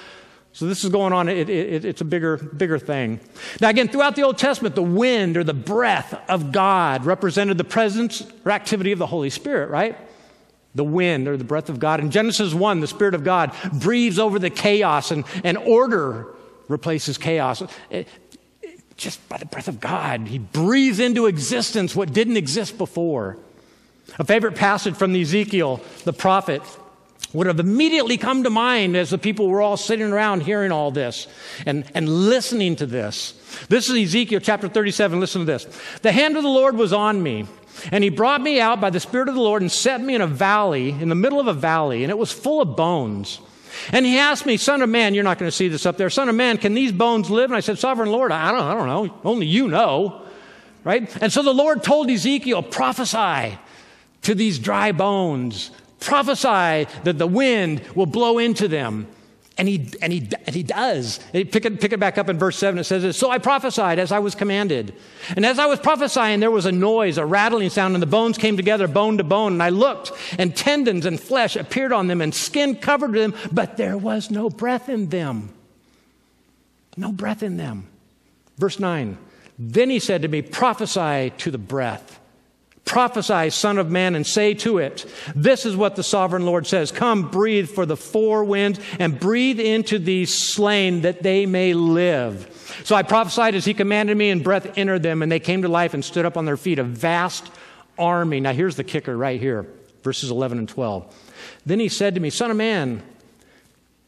So 0.53 0.67
this 0.67 0.85
is 0.85 0.91
going 0.91 1.13
on. 1.13 1.29
It, 1.29 1.49
it, 1.49 1.85
it's 1.85 2.01
a 2.01 2.05
bigger, 2.05 2.37
bigger 2.37 2.79
thing. 2.79 3.21
Now, 3.61 3.71
again, 3.71 3.89
throughout 3.89 4.15
the 4.15 4.23
Old 4.23 4.39
Testament, 4.39 4.75
the 4.75 4.83
wind 4.83 5.37
or 5.37 5.45
the 5.45 5.55
breath 5.55 6.15
of 6.29 6.53
God 6.53 7.05
represented 7.05 7.59
the 7.59 7.65
presence 7.65 8.25
or 8.45 8.53
activity 8.53 8.93
of 8.93 9.01
the 9.01 9.07
Holy 9.07 9.31
Spirit, 9.31 9.71
right? 9.71 9.97
The 10.77 10.85
wind 10.85 11.27
or 11.27 11.37
the 11.37 11.45
breath 11.45 11.71
of 11.71 11.81
God. 11.81 11.99
In 11.99 12.11
Genesis 12.11 12.55
1, 12.55 12.81
the 12.81 12.87
Spirit 12.87 13.15
of 13.15 13.25
God 13.25 13.53
breathes 13.73 14.19
over 14.19 14.39
the 14.39 14.51
chaos 14.51 15.11
and, 15.11 15.25
and 15.43 15.59
order 15.59 16.34
replaces 16.69 17.19
chaos. 17.19 17.63
It, 17.91 18.09
just 18.97 19.27
by 19.29 19.39
the 19.39 19.47
breath 19.47 19.69
of 19.69 19.81
God, 19.81 20.29
He 20.29 20.39
breathes 20.39 21.01
into 21.01 21.27
existence 21.27 21.97
what 21.97 22.13
didn't 22.13 22.37
exist 22.37 22.79
before. 22.79 23.37
A 24.19 24.25
favorite 24.25 24.55
passage 24.55 24.95
from 24.95 25.13
the 25.13 25.23
Ezekiel, 25.23 25.81
the 26.05 26.13
prophet, 26.13 26.63
would 27.33 27.49
have 27.49 27.59
immediately 27.59 28.17
come 28.17 28.45
to 28.45 28.51
mind 28.51 28.97
as 28.97 29.11
the 29.11 29.19
people 29.19 29.49
were 29.49 29.61
all 29.61 29.77
sitting 29.77 30.13
around 30.13 30.43
hearing 30.43 30.71
all 30.71 30.93
this 30.93 31.27
and, 31.67 31.85
and 31.95 32.09
listening 32.09 32.77
to 32.77 32.87
this. 32.87 33.33
This 33.69 33.91
is 33.91 33.97
Ezekiel 33.97 34.41
chapter 34.41 34.69
37. 34.69 35.19
Listen 35.19 35.41
to 35.41 35.47
this. 35.47 35.67
The 36.03 36.13
hand 36.13 36.37
of 36.37 36.45
the 36.45 36.49
Lord 36.49 36.77
was 36.77 36.93
on 36.93 37.21
me, 37.23 37.47
and 37.91 38.05
he 38.05 38.11
brought 38.11 38.41
me 38.41 38.61
out 38.61 38.81
by 38.81 38.91
the 38.91 39.01
Spirit 39.01 39.29
of 39.29 39.35
the 39.35 39.41
Lord 39.41 39.63
and 39.63 39.73
set 39.73 40.01
me 40.01 40.15
in 40.15 40.21
a 40.21 40.29
valley, 40.29 40.91
in 40.91 41.09
the 41.09 41.17
middle 41.17 41.41
of 41.41 41.49
a 41.49 41.53
valley, 41.53 42.05
and 42.05 42.11
it 42.11 42.19
was 42.19 42.31
full 42.31 42.61
of 42.61 42.77
bones. 42.77 43.41
And 43.93 44.07
he 44.07 44.19
asked 44.19 44.47
me, 44.47 44.57
Son 44.57 44.83
of 44.83 44.89
man, 44.89 45.15
you're 45.15 45.25
not 45.25 45.39
going 45.39 45.51
to 45.51 45.57
see 45.57 45.69
this 45.69 45.87
up 45.87 45.97
there. 45.97 46.11
Son 46.11 46.29
of 46.29 46.35
man, 46.35 46.59
can 46.59 46.75
these 46.75 46.93
bones 46.93 47.31
live? 47.31 47.51
And 47.51 47.57
I 47.57 47.61
said, 47.61 47.79
Sovereign 47.79 48.11
Lord, 48.11 48.33
I 48.33 48.53
don't, 48.53 48.63
I 48.63 48.75
don't 48.75 48.87
know. 48.87 49.19
Only 49.25 49.47
you 49.47 49.69
know. 49.69 50.23
Right? 50.85 51.15
And 51.23 51.33
so 51.33 51.43
the 51.43 51.55
Lord 51.55 51.83
told 51.83 52.11
Ezekiel, 52.11 52.63
prophesy 52.63 53.59
to 54.23 54.35
these 54.35 54.59
dry 54.59 54.93
bones. 54.93 55.71
Prophesy 56.01 56.87
that 57.05 57.19
the 57.19 57.27
wind 57.27 57.83
will 57.95 58.07
blow 58.07 58.39
into 58.39 58.69
them. 58.69 59.07
And 59.57 59.69
he, 59.69 59.89
and 60.03 60.13
he, 60.13 60.29
and 60.47 60.55
he 60.55 60.65
does. 60.65 61.21
Pick 61.33 61.65
it, 61.65 61.81
pick 61.81 61.93
it 61.93 62.01
back 62.01 62.19
up 62.19 62.29
in 62.29 62.39
verse 62.39 62.59
7. 62.59 62.79
It 62.79 62.85
says, 62.85 63.17
So 63.17 63.31
I 63.31 63.39
prophesied 63.39 64.01
as 64.01 64.11
I 64.11 64.19
was 64.19 64.35
commanded. 64.35 64.95
And 65.37 65.47
as 65.47 65.61
I 65.61 65.67
was 65.67 65.79
prophesying, 65.79 66.41
there 66.41 66.51
was 66.51 66.67
a 66.67 66.73
noise, 66.73 67.19
a 67.19 67.27
rattling 67.27 67.71
sound, 67.71 67.95
and 67.95 68.03
the 68.03 68.07
bones 68.07 68.37
came 68.37 68.57
together, 68.57 68.89
bone 68.89 69.19
to 69.19 69.25
bone. 69.25 69.53
And 69.53 69.63
I 69.63 69.69
looked, 69.69 70.11
and 70.39 70.57
tendons 70.57 71.07
and 71.07 71.21
flesh 71.21 71.55
appeared 71.55 71.93
on 71.93 72.09
them, 72.09 72.21
and 72.21 72.35
skin 72.35 72.75
covered 72.75 73.13
them, 73.13 73.33
but 73.53 73.77
there 73.77 73.97
was 73.97 74.29
no 74.29 74.51
breath 74.51 74.89
in 74.89 75.11
them. 75.11 75.51
No 76.97 77.13
breath 77.13 77.43
in 77.45 77.57
them. 77.57 77.87
Verse 78.59 78.81
9. 78.81 79.17
Then 79.57 79.89
he 79.89 80.01
said 80.01 80.23
to 80.23 80.29
me, 80.29 80.43
Prophesy 80.43 81.33
to 81.39 81.51
the 81.53 81.59
breath 81.59 82.19
Prophesy, 82.85 83.49
Son 83.51 83.79
of 83.79 83.91
Man, 83.91 84.15
and 84.15 84.27
say 84.27 84.53
to 84.55 84.79
it, 84.79 85.07
This 85.35 85.65
is 85.65 85.75
what 85.75 85.97
the 85.97 86.03
sovereign 86.03 86.45
Lord 86.45 86.67
says 86.67 86.93
Come, 86.93 87.31
breathe 87.31 87.69
for 87.69 87.87
the 87.87 87.97
four 87.97 88.45
winds, 88.45 88.79
and 88.99 89.19
breathe 89.19 89.59
into 89.59 89.99
these 89.99 90.37
slain 90.37 91.01
that 91.03 91.23
they 91.23 91.47
may 91.47 91.73
live. 91.73 92.51
So 92.85 92.95
I 92.95 93.03
prophesied 93.03 93.55
as 93.55 93.65
he 93.65 93.73
commanded 93.73 94.17
me, 94.17 94.31
and 94.31 94.45
breath 94.45 94.77
entered 94.77 95.03
them, 95.03 95.23
and 95.23 95.33
they 95.33 95.41
came 95.41 95.63
to 95.63 95.69
life 95.69 95.95
and 95.95 96.05
stood 96.05 96.27
up 96.27 96.37
on 96.37 96.45
their 96.45 96.59
feet, 96.59 96.79
a 96.79 96.85
vast 96.85 97.51
army. 97.99 98.41
Now 98.41 98.53
here's 98.53 98.77
the 98.77 98.85
kicker 98.85 99.17
right 99.17 99.41
here, 99.41 99.67
verses 100.03 100.31
11 100.31 100.59
and 100.59 100.69
12. 100.69 101.15
Then 101.65 101.81
he 101.81 101.89
said 101.89 102.15
to 102.15 102.21
me, 102.21 102.29
Son 102.29 102.51
of 102.51 102.57
man, 102.57 103.03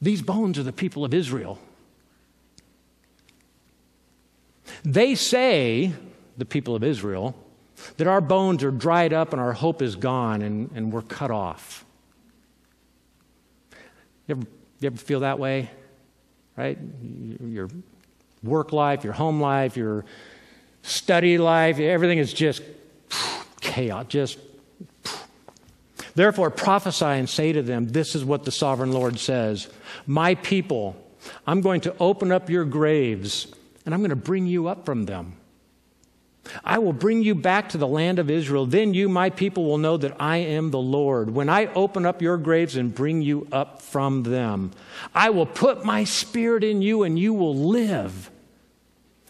these 0.02 0.20
bones 0.20 0.58
are 0.58 0.62
the 0.62 0.72
people 0.72 1.04
of 1.04 1.14
Israel. 1.14 1.58
They 4.84 5.14
say, 5.14 5.94
the 6.36 6.44
people 6.44 6.74
of 6.74 6.84
Israel, 6.84 7.34
that 7.96 8.06
our 8.06 8.20
bones 8.20 8.62
are 8.64 8.70
dried 8.70 9.12
up 9.12 9.32
and 9.32 9.40
our 9.40 9.52
hope 9.52 9.82
is 9.82 9.96
gone 9.96 10.42
and, 10.42 10.70
and 10.74 10.92
we're 10.92 11.02
cut 11.02 11.30
off. 11.30 11.84
You 14.26 14.36
ever, 14.36 14.46
you 14.80 14.86
ever 14.86 14.96
feel 14.96 15.20
that 15.20 15.38
way? 15.38 15.70
Right? 16.56 16.78
Your 17.40 17.68
work 18.42 18.72
life, 18.72 19.04
your 19.04 19.12
home 19.12 19.40
life, 19.40 19.76
your 19.76 20.04
study 20.82 21.38
life, 21.38 21.78
everything 21.78 22.18
is 22.18 22.32
just 22.32 22.62
chaos, 23.60 24.06
just. 24.08 24.38
Therefore, 26.14 26.50
prophesy 26.50 27.04
and 27.04 27.28
say 27.28 27.52
to 27.52 27.62
them, 27.62 27.88
This 27.88 28.14
is 28.14 28.24
what 28.24 28.44
the 28.44 28.50
sovereign 28.50 28.92
Lord 28.92 29.18
says 29.18 29.68
My 30.06 30.34
people, 30.36 30.96
I'm 31.46 31.60
going 31.60 31.82
to 31.82 31.94
open 32.00 32.32
up 32.32 32.48
your 32.48 32.64
graves 32.64 33.46
and 33.84 33.94
I'm 33.94 34.00
going 34.00 34.10
to 34.10 34.16
bring 34.16 34.46
you 34.46 34.68
up 34.68 34.86
from 34.86 35.04
them. 35.04 35.36
I 36.64 36.78
will 36.78 36.92
bring 36.92 37.22
you 37.22 37.34
back 37.34 37.70
to 37.70 37.78
the 37.78 37.86
land 37.86 38.18
of 38.18 38.30
Israel. 38.30 38.66
Then 38.66 38.94
you, 38.94 39.08
my 39.08 39.30
people, 39.30 39.64
will 39.64 39.78
know 39.78 39.96
that 39.96 40.16
I 40.20 40.38
am 40.38 40.70
the 40.70 40.78
Lord. 40.78 41.30
When 41.30 41.48
I 41.48 41.66
open 41.66 42.06
up 42.06 42.22
your 42.22 42.36
graves 42.38 42.76
and 42.76 42.94
bring 42.94 43.22
you 43.22 43.46
up 43.52 43.82
from 43.82 44.22
them, 44.22 44.72
I 45.14 45.30
will 45.30 45.46
put 45.46 45.84
my 45.84 46.04
spirit 46.04 46.64
in 46.64 46.82
you 46.82 47.02
and 47.02 47.18
you 47.18 47.34
will 47.34 47.56
live. 47.56 48.30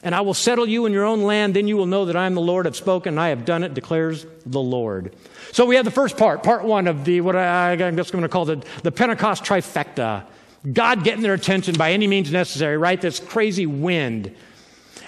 And 0.02 0.14
I 0.14 0.20
will 0.20 0.34
settle 0.34 0.68
you 0.68 0.86
in 0.86 0.92
your 0.92 1.04
own 1.04 1.22
land. 1.22 1.54
Then 1.54 1.66
you 1.66 1.76
will 1.76 1.86
know 1.86 2.04
that 2.04 2.16
I 2.16 2.26
am 2.26 2.34
the 2.34 2.40
Lord. 2.40 2.66
I've 2.66 2.76
spoken 2.76 3.14
and 3.14 3.20
I 3.20 3.30
have 3.30 3.44
done 3.44 3.64
it, 3.64 3.74
declares 3.74 4.24
the 4.44 4.60
Lord. 4.60 5.14
So 5.52 5.64
we 5.64 5.76
have 5.76 5.84
the 5.84 5.90
first 5.90 6.16
part, 6.16 6.42
part 6.42 6.64
one 6.64 6.86
of 6.86 7.04
the, 7.04 7.20
what 7.22 7.34
I, 7.34 7.72
I'm 7.72 7.96
going 7.96 8.22
to 8.22 8.28
call 8.28 8.44
the, 8.44 8.64
the 8.82 8.92
Pentecost 8.92 9.42
trifecta. 9.42 10.24
God 10.72 11.04
getting 11.04 11.22
their 11.22 11.34
attention 11.34 11.76
by 11.76 11.92
any 11.92 12.06
means 12.06 12.30
necessary, 12.30 12.76
right? 12.76 13.00
This 13.00 13.20
crazy 13.20 13.66
wind. 13.66 14.34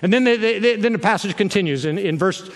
And 0.02 0.12
then 0.12 0.24
the, 0.24 0.36
the, 0.36 0.76
then 0.76 0.92
the 0.92 0.98
passage 0.98 1.36
continues 1.36 1.84
in, 1.84 1.98
in 1.98 2.18
verse 2.18 2.48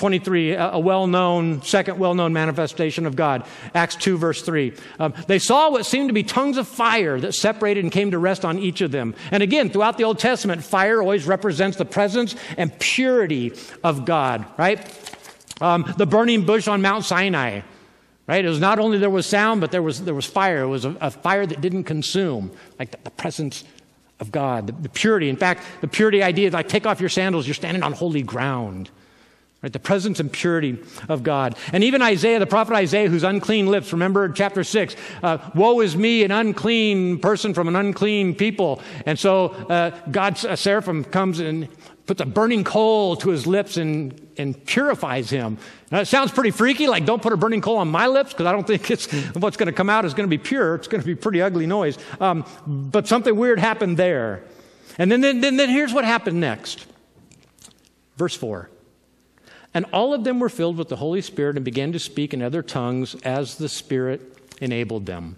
23, 0.00 0.54
a, 0.54 0.78
well 0.78 1.06
known, 1.06 1.60
second 1.60 1.98
well 1.98 2.14
known 2.14 2.32
manifestation 2.32 3.04
of 3.04 3.16
God. 3.16 3.44
Acts 3.74 3.96
2, 3.96 4.16
verse 4.16 4.40
3. 4.40 4.72
Um, 4.98 5.12
they 5.26 5.38
saw 5.38 5.70
what 5.70 5.84
seemed 5.84 6.08
to 6.08 6.14
be 6.14 6.22
tongues 6.22 6.56
of 6.56 6.66
fire 6.66 7.20
that 7.20 7.34
separated 7.34 7.84
and 7.84 7.92
came 7.92 8.10
to 8.12 8.18
rest 8.18 8.42
on 8.46 8.58
each 8.58 8.80
of 8.80 8.92
them. 8.92 9.14
And 9.30 9.42
again, 9.42 9.68
throughout 9.68 9.98
the 9.98 10.04
Old 10.04 10.18
Testament, 10.18 10.64
fire 10.64 11.02
always 11.02 11.26
represents 11.26 11.76
the 11.76 11.84
presence 11.84 12.34
and 12.56 12.76
purity 12.78 13.52
of 13.84 14.06
God, 14.06 14.46
right? 14.56 14.80
Um, 15.60 15.92
the 15.98 16.06
burning 16.06 16.46
bush 16.46 16.66
on 16.66 16.80
Mount 16.80 17.04
Sinai, 17.04 17.60
right? 18.26 18.42
It 18.42 18.48
was 18.48 18.58
not 18.58 18.78
only 18.78 18.96
there 18.96 19.10
was 19.10 19.26
sound, 19.26 19.60
but 19.60 19.70
there 19.70 19.82
was, 19.82 20.02
there 20.02 20.14
was 20.14 20.24
fire. 20.24 20.62
It 20.62 20.68
was 20.68 20.86
a, 20.86 20.96
a 21.02 21.10
fire 21.10 21.44
that 21.44 21.60
didn't 21.60 21.84
consume, 21.84 22.52
like 22.78 22.90
the, 22.92 22.98
the 23.04 23.10
presence 23.10 23.64
of 24.20 24.30
God, 24.30 24.66
the, 24.66 24.72
the, 24.72 24.88
purity. 24.88 25.28
In 25.28 25.36
fact, 25.36 25.64
the 25.80 25.88
purity 25.88 26.22
idea 26.22 26.48
is 26.48 26.54
like 26.54 26.68
take 26.68 26.86
off 26.86 27.00
your 27.00 27.08
sandals, 27.08 27.46
you're 27.46 27.54
standing 27.54 27.82
on 27.82 27.92
holy 27.92 28.22
ground. 28.22 28.90
Right? 29.62 29.72
The 29.72 29.78
presence 29.78 30.20
and 30.20 30.32
purity 30.32 30.78
of 31.08 31.22
God. 31.22 31.54
And 31.72 31.84
even 31.84 32.00
Isaiah, 32.00 32.38
the 32.38 32.46
prophet 32.46 32.74
Isaiah, 32.74 33.10
whose 33.10 33.24
unclean 33.24 33.66
lips, 33.66 33.92
remember 33.92 34.28
chapter 34.30 34.64
6, 34.64 34.96
uh, 35.22 35.38
woe 35.54 35.80
is 35.80 35.96
me, 35.96 36.24
an 36.24 36.30
unclean 36.30 37.18
person 37.18 37.52
from 37.52 37.68
an 37.68 37.76
unclean 37.76 38.34
people. 38.34 38.80
And 39.04 39.18
so 39.18 39.48
uh, 39.48 39.90
God's 40.10 40.46
uh, 40.46 40.56
seraphim 40.56 41.04
comes 41.04 41.40
and 41.40 41.68
puts 42.06 42.22
a 42.22 42.26
burning 42.26 42.64
coal 42.64 43.16
to 43.16 43.28
his 43.28 43.46
lips 43.46 43.76
and, 43.76 44.29
and 44.40 44.64
purifies 44.66 45.30
him. 45.30 45.58
Now, 45.90 46.00
it 46.00 46.06
sounds 46.06 46.32
pretty 46.32 46.50
freaky, 46.50 46.88
like 46.88 47.04
don't 47.04 47.22
put 47.22 47.32
a 47.32 47.36
burning 47.36 47.60
coal 47.60 47.76
on 47.76 47.88
my 47.88 48.06
lips, 48.06 48.32
because 48.32 48.46
I 48.46 48.52
don't 48.52 48.66
think 48.66 48.90
it's, 48.90 49.06
what's 49.34 49.56
going 49.56 49.68
to 49.68 49.72
come 49.72 49.88
out 49.88 50.04
is 50.04 50.14
going 50.14 50.28
to 50.28 50.36
be 50.36 50.42
pure. 50.42 50.74
It's 50.74 50.88
going 50.88 51.00
to 51.00 51.06
be 51.06 51.14
pretty 51.14 51.40
ugly 51.40 51.66
noise. 51.66 51.98
Um, 52.20 52.44
but 52.66 53.06
something 53.06 53.36
weird 53.36 53.58
happened 53.58 53.96
there. 53.96 54.42
And 54.98 55.10
then, 55.10 55.20
then, 55.20 55.40
then, 55.40 55.56
then 55.56 55.68
here's 55.68 55.92
what 55.92 56.04
happened 56.04 56.40
next. 56.40 56.86
Verse 58.16 58.34
4. 58.34 58.68
And 59.72 59.86
all 59.92 60.12
of 60.12 60.24
them 60.24 60.40
were 60.40 60.48
filled 60.48 60.76
with 60.76 60.88
the 60.88 60.96
Holy 60.96 61.20
Spirit 61.20 61.56
and 61.56 61.64
began 61.64 61.92
to 61.92 61.98
speak 61.98 62.34
in 62.34 62.42
other 62.42 62.62
tongues 62.62 63.14
as 63.22 63.56
the 63.56 63.68
Spirit 63.68 64.36
enabled 64.60 65.06
them. 65.06 65.36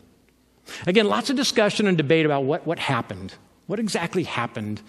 Again, 0.86 1.06
lots 1.06 1.28
of 1.28 1.36
discussion 1.36 1.86
and 1.86 1.96
debate 1.96 2.24
about 2.24 2.44
what, 2.44 2.66
what 2.66 2.78
happened. 2.78 3.34
What 3.66 3.78
exactly 3.78 4.24
happened 4.24 4.80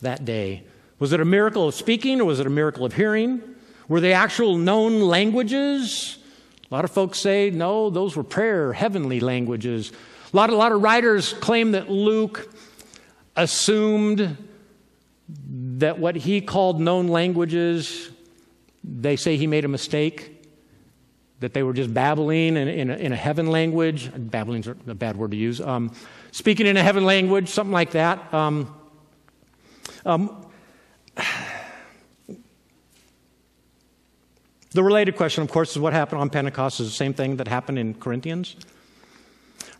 that 0.00 0.24
day? 0.24 0.64
Was 0.98 1.12
it 1.12 1.20
a 1.20 1.24
miracle 1.24 1.68
of 1.68 1.74
speaking 1.74 2.20
or 2.20 2.24
was 2.24 2.40
it 2.40 2.46
a 2.46 2.50
miracle 2.50 2.84
of 2.84 2.94
hearing? 2.94 3.42
Were 3.88 4.00
they 4.00 4.12
actual 4.12 4.56
known 4.56 5.00
languages? 5.00 6.18
A 6.70 6.74
lot 6.74 6.84
of 6.84 6.90
folks 6.90 7.18
say, 7.18 7.50
no, 7.50 7.90
those 7.90 8.16
were 8.16 8.24
prayer, 8.24 8.72
heavenly 8.72 9.20
languages. 9.20 9.92
A 10.32 10.36
lot, 10.36 10.50
a 10.50 10.56
lot 10.56 10.72
of 10.72 10.80
writers 10.80 11.32
claim 11.34 11.72
that 11.72 11.90
Luke 11.90 12.50
assumed 13.36 14.36
that 15.28 15.98
what 15.98 16.16
he 16.16 16.40
called 16.40 16.80
known 16.80 17.08
languages, 17.08 18.10
they 18.84 19.16
say 19.16 19.36
he 19.36 19.46
made 19.46 19.64
a 19.64 19.68
mistake, 19.68 20.46
that 21.40 21.52
they 21.52 21.62
were 21.62 21.72
just 21.72 21.92
babbling 21.92 22.56
in, 22.56 22.68
in, 22.68 22.90
a, 22.90 22.94
in 22.94 23.12
a 23.12 23.16
heaven 23.16 23.48
language. 23.48 24.10
Babbling's 24.16 24.68
a 24.68 24.74
bad 24.74 25.16
word 25.16 25.32
to 25.32 25.36
use. 25.36 25.60
Um, 25.60 25.92
speaking 26.30 26.66
in 26.66 26.76
a 26.76 26.82
heaven 26.82 27.04
language, 27.04 27.48
something 27.48 27.72
like 27.72 27.90
that. 27.90 28.32
Um, 28.32 28.74
um, 30.06 30.41
the 34.72 34.82
related 34.82 35.16
question, 35.16 35.42
of 35.42 35.50
course, 35.50 35.72
is 35.72 35.78
what 35.78 35.92
happened 35.92 36.20
on 36.20 36.30
Pentecost 36.30 36.80
is 36.80 36.88
the 36.88 36.94
same 36.94 37.14
thing 37.14 37.36
that 37.36 37.48
happened 37.48 37.78
in 37.78 37.94
Corinthians. 37.94 38.56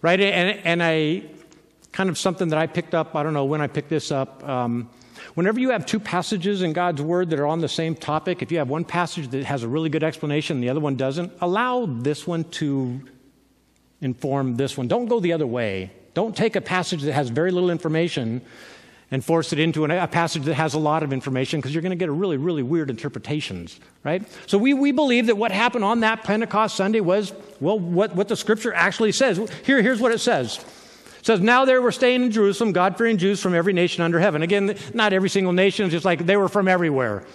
Right? 0.00 0.20
And, 0.20 0.60
and 0.64 0.82
I 0.82 1.24
kind 1.92 2.08
of 2.08 2.18
something 2.18 2.48
that 2.48 2.58
I 2.58 2.66
picked 2.66 2.94
up, 2.94 3.14
I 3.14 3.22
don't 3.22 3.34
know 3.34 3.44
when 3.44 3.60
I 3.60 3.66
picked 3.66 3.90
this 3.90 4.10
up. 4.10 4.46
Um, 4.48 4.88
whenever 5.34 5.60
you 5.60 5.70
have 5.70 5.86
two 5.86 6.00
passages 6.00 6.62
in 6.62 6.72
God's 6.72 7.02
Word 7.02 7.30
that 7.30 7.38
are 7.38 7.46
on 7.46 7.60
the 7.60 7.68
same 7.68 7.94
topic, 7.94 8.42
if 8.42 8.50
you 8.50 8.58
have 8.58 8.68
one 8.68 8.84
passage 8.84 9.28
that 9.28 9.44
has 9.44 9.62
a 9.62 9.68
really 9.68 9.90
good 9.90 10.02
explanation 10.02 10.56
and 10.56 10.64
the 10.64 10.70
other 10.70 10.80
one 10.80 10.96
doesn't, 10.96 11.32
allow 11.40 11.86
this 11.86 12.26
one 12.26 12.44
to 12.44 13.00
inform 14.00 14.56
this 14.56 14.76
one. 14.76 14.88
Don't 14.88 15.06
go 15.06 15.20
the 15.20 15.32
other 15.32 15.46
way. 15.46 15.92
Don't 16.14 16.36
take 16.36 16.56
a 16.56 16.60
passage 16.60 17.02
that 17.02 17.12
has 17.12 17.28
very 17.28 17.50
little 17.50 17.70
information 17.70 18.42
and 19.12 19.22
force 19.22 19.52
it 19.52 19.58
into 19.58 19.84
a 19.84 20.08
passage 20.08 20.44
that 20.44 20.54
has 20.54 20.72
a 20.72 20.78
lot 20.78 21.02
of 21.02 21.12
information 21.12 21.60
because 21.60 21.74
you're 21.74 21.82
going 21.82 21.90
to 21.90 21.96
get 21.96 22.08
a 22.08 22.12
really, 22.12 22.38
really 22.38 22.62
weird 22.62 22.88
interpretations, 22.88 23.78
right? 24.02 24.22
So 24.46 24.56
we, 24.56 24.72
we 24.72 24.90
believe 24.90 25.26
that 25.26 25.36
what 25.36 25.52
happened 25.52 25.84
on 25.84 26.00
that 26.00 26.24
Pentecost 26.24 26.74
Sunday 26.76 27.00
was, 27.00 27.34
well, 27.60 27.78
what, 27.78 28.16
what 28.16 28.28
the 28.28 28.36
scripture 28.36 28.72
actually 28.72 29.12
says. 29.12 29.38
Here, 29.66 29.82
here's 29.82 30.00
what 30.00 30.12
it 30.12 30.18
says. 30.18 30.64
It 31.18 31.26
says, 31.26 31.40
Now 31.40 31.66
there 31.66 31.82
were 31.82 31.92
staying 31.92 32.22
in 32.22 32.30
Jerusalem 32.30 32.72
God 32.72 32.96
fearing 32.96 33.18
Jews 33.18 33.38
from 33.38 33.54
every 33.54 33.74
nation 33.74 34.02
under 34.02 34.18
heaven. 34.18 34.40
Again, 34.40 34.78
not 34.94 35.12
every 35.12 35.28
single 35.28 35.52
nation, 35.52 35.84
it's 35.84 35.92
just 35.92 36.06
like 36.06 36.24
they 36.24 36.38
were 36.38 36.48
from 36.48 36.66
everywhere. 36.66 37.26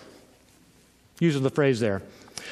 Uses 1.20 1.42
the 1.42 1.52
phrase 1.52 1.80
there. 1.80 2.02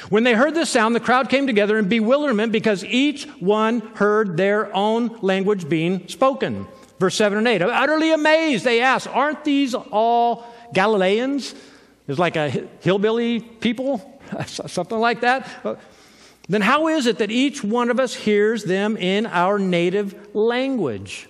When 0.09 0.23
they 0.23 0.35
heard 0.35 0.53
this 0.53 0.69
sound, 0.69 0.95
the 0.95 0.99
crowd 0.99 1.29
came 1.29 1.47
together 1.47 1.79
in 1.79 1.89
bewilderment 1.89 2.51
because 2.51 2.83
each 2.83 3.25
one 3.39 3.79
heard 3.95 4.37
their 4.37 4.73
own 4.75 5.17
language 5.21 5.67
being 5.67 6.07
spoken. 6.09 6.67
Verse 6.99 7.15
7 7.15 7.37
and 7.37 7.47
8. 7.47 7.61
Utterly 7.61 8.11
amazed, 8.11 8.63
they 8.63 8.81
asked, 8.81 9.07
Aren't 9.07 9.43
these 9.43 9.73
all 9.73 10.45
Galileans? 10.73 11.53
It's 12.07 12.19
like 12.19 12.35
a 12.35 12.49
hillbilly 12.81 13.39
people, 13.39 14.19
something 14.45 14.99
like 14.99 15.21
that. 15.21 15.47
Then 16.47 16.61
how 16.61 16.87
is 16.87 17.07
it 17.07 17.17
that 17.17 17.31
each 17.31 17.63
one 17.63 17.89
of 17.89 17.99
us 17.99 18.13
hears 18.13 18.63
them 18.63 18.97
in 18.97 19.25
our 19.25 19.57
native 19.57 20.35
language? 20.35 21.27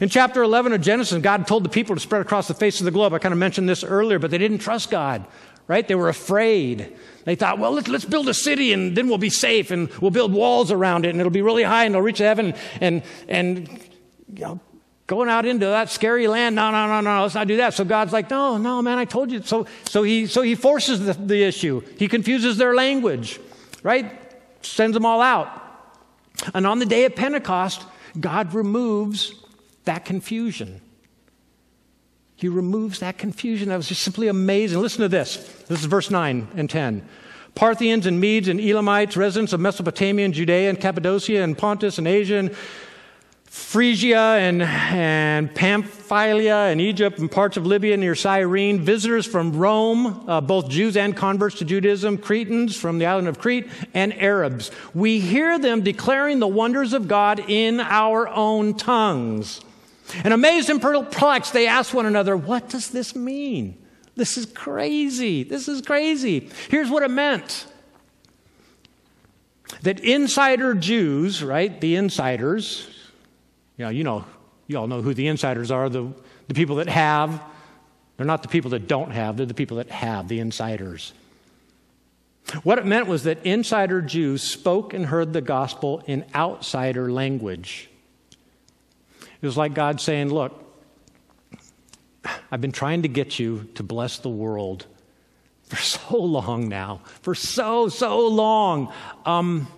In 0.00 0.08
chapter 0.08 0.42
11 0.42 0.72
of 0.72 0.80
Genesis, 0.80 1.20
God 1.22 1.46
told 1.46 1.64
the 1.64 1.68
people 1.68 1.94
to 1.94 2.00
spread 2.00 2.22
across 2.22 2.48
the 2.48 2.54
face 2.54 2.80
of 2.80 2.84
the 2.84 2.90
globe. 2.90 3.12
I 3.12 3.18
kind 3.18 3.32
of 3.32 3.38
mentioned 3.38 3.68
this 3.68 3.84
earlier, 3.84 4.18
but 4.18 4.30
they 4.30 4.38
didn't 4.38 4.58
trust 4.58 4.90
God, 4.90 5.26
right? 5.66 5.86
They 5.86 5.94
were 5.94 6.08
afraid. 6.08 6.96
They 7.24 7.34
thought, 7.34 7.58
well, 7.58 7.72
let's, 7.72 7.88
let's 7.88 8.04
build 8.04 8.28
a 8.28 8.34
city 8.34 8.72
and 8.72 8.96
then 8.96 9.08
we'll 9.08 9.18
be 9.18 9.30
safe 9.30 9.70
and 9.70 9.90
we'll 10.00 10.10
build 10.10 10.32
walls 10.32 10.70
around 10.70 11.04
it 11.04 11.10
and 11.10 11.20
it'll 11.20 11.30
be 11.30 11.42
really 11.42 11.62
high 11.62 11.84
and 11.84 11.94
it'll 11.94 12.02
reach 12.02 12.18
heaven 12.18 12.54
and, 12.80 13.02
and 13.28 13.68
you 14.34 14.44
know, 14.44 14.60
going 15.08 15.30
out 15.30 15.46
into 15.46 15.64
that 15.64 15.88
scary 15.88 16.28
land. 16.28 16.54
No, 16.54 16.70
no, 16.70 16.86
no, 16.86 17.00
no, 17.00 17.22
let's 17.22 17.34
not 17.34 17.48
do 17.48 17.56
that. 17.56 17.74
So 17.74 17.82
God's 17.82 18.12
like, 18.12 18.30
no, 18.30 18.58
no, 18.58 18.80
man, 18.82 18.98
I 18.98 19.06
told 19.06 19.32
you. 19.32 19.42
So, 19.42 19.66
so 19.84 20.02
he, 20.04 20.26
so 20.26 20.42
he 20.42 20.54
forces 20.54 21.04
the, 21.04 21.14
the 21.14 21.42
issue. 21.42 21.82
He 21.96 22.06
confuses 22.06 22.58
their 22.58 22.74
language, 22.74 23.40
right? 23.82 24.12
Sends 24.62 24.94
them 24.94 25.06
all 25.06 25.22
out. 25.22 25.50
And 26.54 26.66
on 26.66 26.78
the 26.78 26.86
day 26.86 27.06
of 27.06 27.16
Pentecost, 27.16 27.84
God 28.20 28.52
removes 28.52 29.34
that 29.86 30.04
confusion. 30.04 30.82
He 32.36 32.48
removes 32.48 33.00
that 33.00 33.16
confusion. 33.16 33.70
That 33.70 33.78
was 33.78 33.88
just 33.88 34.02
simply 34.02 34.28
amazing. 34.28 34.78
Listen 34.78 35.00
to 35.00 35.08
this. 35.08 35.36
This 35.68 35.80
is 35.80 35.86
verse 35.86 36.10
9 36.10 36.48
and 36.54 36.68
10. 36.68 37.08
Parthians 37.54 38.04
and 38.04 38.20
Medes 38.20 38.46
and 38.46 38.60
Elamites, 38.60 39.16
residents 39.16 39.54
of 39.54 39.60
Mesopotamia 39.60 40.26
and 40.26 40.34
Judea 40.34 40.68
and 40.68 40.78
Cappadocia 40.78 41.42
and 41.42 41.56
Pontus 41.56 41.96
and 41.96 42.06
Asia 42.06 42.36
and 42.36 42.54
Phrygia 43.50 44.18
and, 44.18 44.62
and 44.62 45.54
Pamphylia 45.54 46.54
and 46.54 46.80
Egypt 46.80 47.18
and 47.18 47.30
parts 47.30 47.56
of 47.56 47.64
Libya 47.66 47.96
near 47.96 48.14
Cyrene, 48.14 48.80
visitors 48.80 49.26
from 49.26 49.56
Rome, 49.56 50.28
uh, 50.28 50.40
both 50.42 50.68
Jews 50.68 50.96
and 50.96 51.16
converts 51.16 51.56
to 51.56 51.64
Judaism, 51.64 52.18
Cretans 52.18 52.76
from 52.76 52.98
the 52.98 53.06
island 53.06 53.26
of 53.26 53.38
Crete, 53.38 53.68
and 53.94 54.12
Arabs. 54.14 54.70
We 54.92 55.20
hear 55.20 55.58
them 55.58 55.82
declaring 55.82 56.40
the 56.40 56.46
wonders 56.46 56.92
of 56.92 57.08
God 57.08 57.40
in 57.48 57.80
our 57.80 58.28
own 58.28 58.74
tongues. 58.74 59.60
And 60.24 60.34
amazed 60.34 60.68
and 60.68 60.80
perplexed, 60.80 61.52
they 61.52 61.66
ask 61.66 61.94
one 61.94 62.06
another, 62.06 62.36
What 62.36 62.68
does 62.68 62.90
this 62.90 63.14
mean? 63.16 63.82
This 64.14 64.36
is 64.36 64.46
crazy. 64.46 65.42
This 65.42 65.68
is 65.68 65.80
crazy. 65.80 66.50
Here's 66.68 66.90
what 66.90 67.02
it 67.02 67.10
meant 67.10 67.66
that 69.82 70.00
insider 70.00 70.74
Jews, 70.74 71.42
right, 71.42 71.80
the 71.80 71.94
insiders, 71.96 72.88
you 73.78 73.84
know, 73.84 73.90
you 73.90 74.04
know, 74.04 74.24
you 74.66 74.76
all 74.76 74.86
know 74.86 75.00
who 75.00 75.14
the 75.14 75.28
insiders 75.28 75.70
are, 75.70 75.88
the, 75.88 76.12
the 76.48 76.54
people 76.54 76.76
that 76.76 76.88
have. 76.88 77.40
They're 78.16 78.26
not 78.26 78.42
the 78.42 78.48
people 78.48 78.72
that 78.72 78.88
don't 78.88 79.12
have, 79.12 79.36
they're 79.36 79.46
the 79.46 79.54
people 79.54 79.78
that 79.78 79.90
have, 79.90 80.28
the 80.28 80.40
insiders. 80.40 81.12
What 82.62 82.78
it 82.78 82.86
meant 82.86 83.06
was 83.06 83.24
that 83.24 83.44
insider 83.44 84.02
Jews 84.02 84.42
spoke 84.42 84.92
and 84.94 85.06
heard 85.06 85.32
the 85.32 85.40
gospel 85.40 86.02
in 86.06 86.24
outsider 86.34 87.10
language. 87.10 87.88
It 89.20 89.46
was 89.46 89.56
like 89.56 89.74
God 89.74 90.00
saying, 90.00 90.30
Look, 90.30 90.64
I've 92.50 92.60
been 92.60 92.72
trying 92.72 93.02
to 93.02 93.08
get 93.08 93.38
you 93.38 93.68
to 93.76 93.82
bless 93.82 94.18
the 94.18 94.28
world 94.28 94.86
for 95.64 95.76
so 95.76 96.16
long 96.16 96.68
now, 96.68 97.02
for 97.22 97.34
so, 97.34 97.88
so 97.88 98.26
long. 98.26 98.92
Um, 99.24 99.68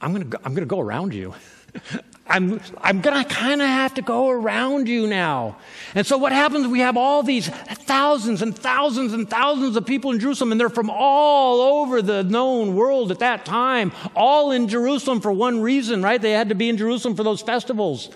I'm 0.00 0.14
going 0.14 0.30
to 0.30 0.38
I'm 0.44 0.54
going 0.54 0.66
to 0.66 0.66
go 0.66 0.80
around 0.80 1.12
you. 1.12 1.34
I'm, 2.28 2.60
I'm 2.82 3.00
going 3.00 3.24
to 3.24 3.28
kind 3.28 3.62
of 3.62 3.68
have 3.68 3.94
to 3.94 4.02
go 4.02 4.28
around 4.28 4.86
you 4.86 5.06
now. 5.06 5.56
And 5.94 6.06
so 6.06 6.18
what 6.18 6.30
happens, 6.32 6.66
we 6.66 6.80
have 6.80 6.96
all 6.96 7.22
these 7.22 7.48
thousands 7.48 8.42
and 8.42 8.56
thousands 8.56 9.14
and 9.14 9.28
thousands 9.28 9.76
of 9.76 9.86
people 9.86 10.10
in 10.10 10.20
Jerusalem, 10.20 10.52
and 10.52 10.60
they're 10.60 10.68
from 10.68 10.90
all 10.90 11.60
over 11.62 12.02
the 12.02 12.22
known 12.24 12.74
world 12.74 13.10
at 13.10 13.20
that 13.20 13.46
time, 13.46 13.92
all 14.14 14.52
in 14.52 14.68
Jerusalem 14.68 15.20
for 15.20 15.32
one 15.32 15.62
reason, 15.62 16.02
right? 16.02 16.20
They 16.20 16.32
had 16.32 16.50
to 16.50 16.54
be 16.54 16.68
in 16.68 16.76
Jerusalem 16.76 17.16
for 17.16 17.22
those 17.22 17.40
festivals. 17.40 18.10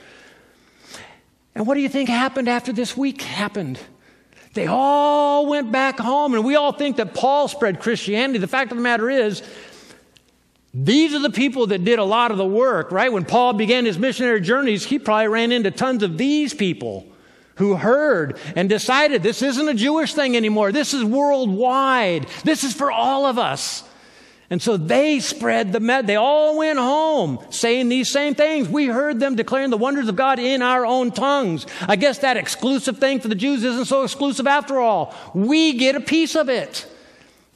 And 1.55 1.67
what 1.67 1.75
do 1.75 1.81
you 1.81 1.89
think 1.89 2.09
happened 2.09 2.49
after 2.49 2.73
this 2.73 2.97
week 2.97 3.23
happened? 3.23 3.81
They 4.55 4.67
all 4.67 5.47
went 5.47 5.73
back 5.73 5.99
home, 5.99 6.35
and 6.35 6.45
we 6.45 6.57
all 6.57 6.73
think 6.73 6.97
that 6.97 7.15
Paul 7.15 7.49
spread 7.49 7.81
Christianity. 7.81 8.39
The 8.39 8.47
fact 8.47 8.71
of 8.71 8.77
the 8.77 8.83
matter 8.83 9.09
is, 9.09 9.43
these 10.75 11.13
are 11.13 11.19
the 11.19 11.31
people 11.31 11.67
that 11.69 11.85
did 11.85 11.99
a 11.99 12.05
lot 12.05 12.31
of 12.31 12.39
the 12.39 12.47
work, 12.47 12.93
right? 12.93 13.13
When 13.13 13.25
Paul 13.25 13.53
began 13.53 13.85
his 13.85 13.99
missionary 13.99 14.41
journeys, 14.41 14.85
he 14.85 14.99
probably 14.99 15.29
ran 15.29 15.53
into 15.53 15.71
tons 15.71 16.03
of 16.03 16.17
these 16.17 16.55
people 16.55 17.07
who 17.57 17.77
heard 17.77 18.39
and 18.57 18.69
decided 18.69 19.23
this 19.23 19.43
isn't 19.43 19.69
a 19.69 19.75
Jewish 19.75 20.15
thing 20.15 20.37
anymore. 20.37 20.73
This 20.73 20.95
is 20.95 21.05
worldwide. 21.05 22.27
This 22.45 22.65
is 22.65 22.73
for 22.73 22.91
all 22.91 23.27
of 23.27 23.39
us. 23.39 23.85
And 24.49 24.61
so 24.61 24.77
they 24.77 25.21
spread 25.21 25.73
the 25.73 25.81
med. 25.81 26.07
They 26.07 26.17
all 26.17 26.59
went 26.59 26.79
home 26.79 27.39
saying 27.51 27.89
these 27.89 28.11
same 28.11 28.35
things. 28.35 28.69
We 28.69 28.87
heard 28.87 29.19
them 29.19 29.35
declaring 29.35 29.71
the 29.71 29.79
wonders 29.79 30.09
of 30.09 30.17
God 30.17 30.39
in 30.39 30.61
our 30.61 30.85
own 30.85 31.11
tongues. 31.11 31.67
I 31.81 31.97
guess 31.97 32.19
that 32.19 32.37
exclusive 32.37 32.99
thing 32.99 33.21
for 33.21 33.29
the 33.29 33.35
Jews 33.35 33.65
isn't 33.65 33.87
so 33.87 34.05
exclusive 34.05 34.47
after 34.47 34.79
all. 34.79 35.15
We 35.35 35.79
get 35.79 35.97
a 35.97 36.01
piece 36.01 36.35
of 36.35 36.51
it. 36.51 36.87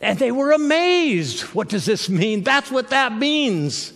And 0.01 0.19
they 0.19 0.31
were 0.31 0.53
amazed. 0.53 1.43
What 1.55 1.69
does 1.69 1.87
this 1.87 2.09
mean? 2.09 2.43
That's 2.43 2.71
what 2.71 2.91
that 2.91 3.17
means. 3.17 3.93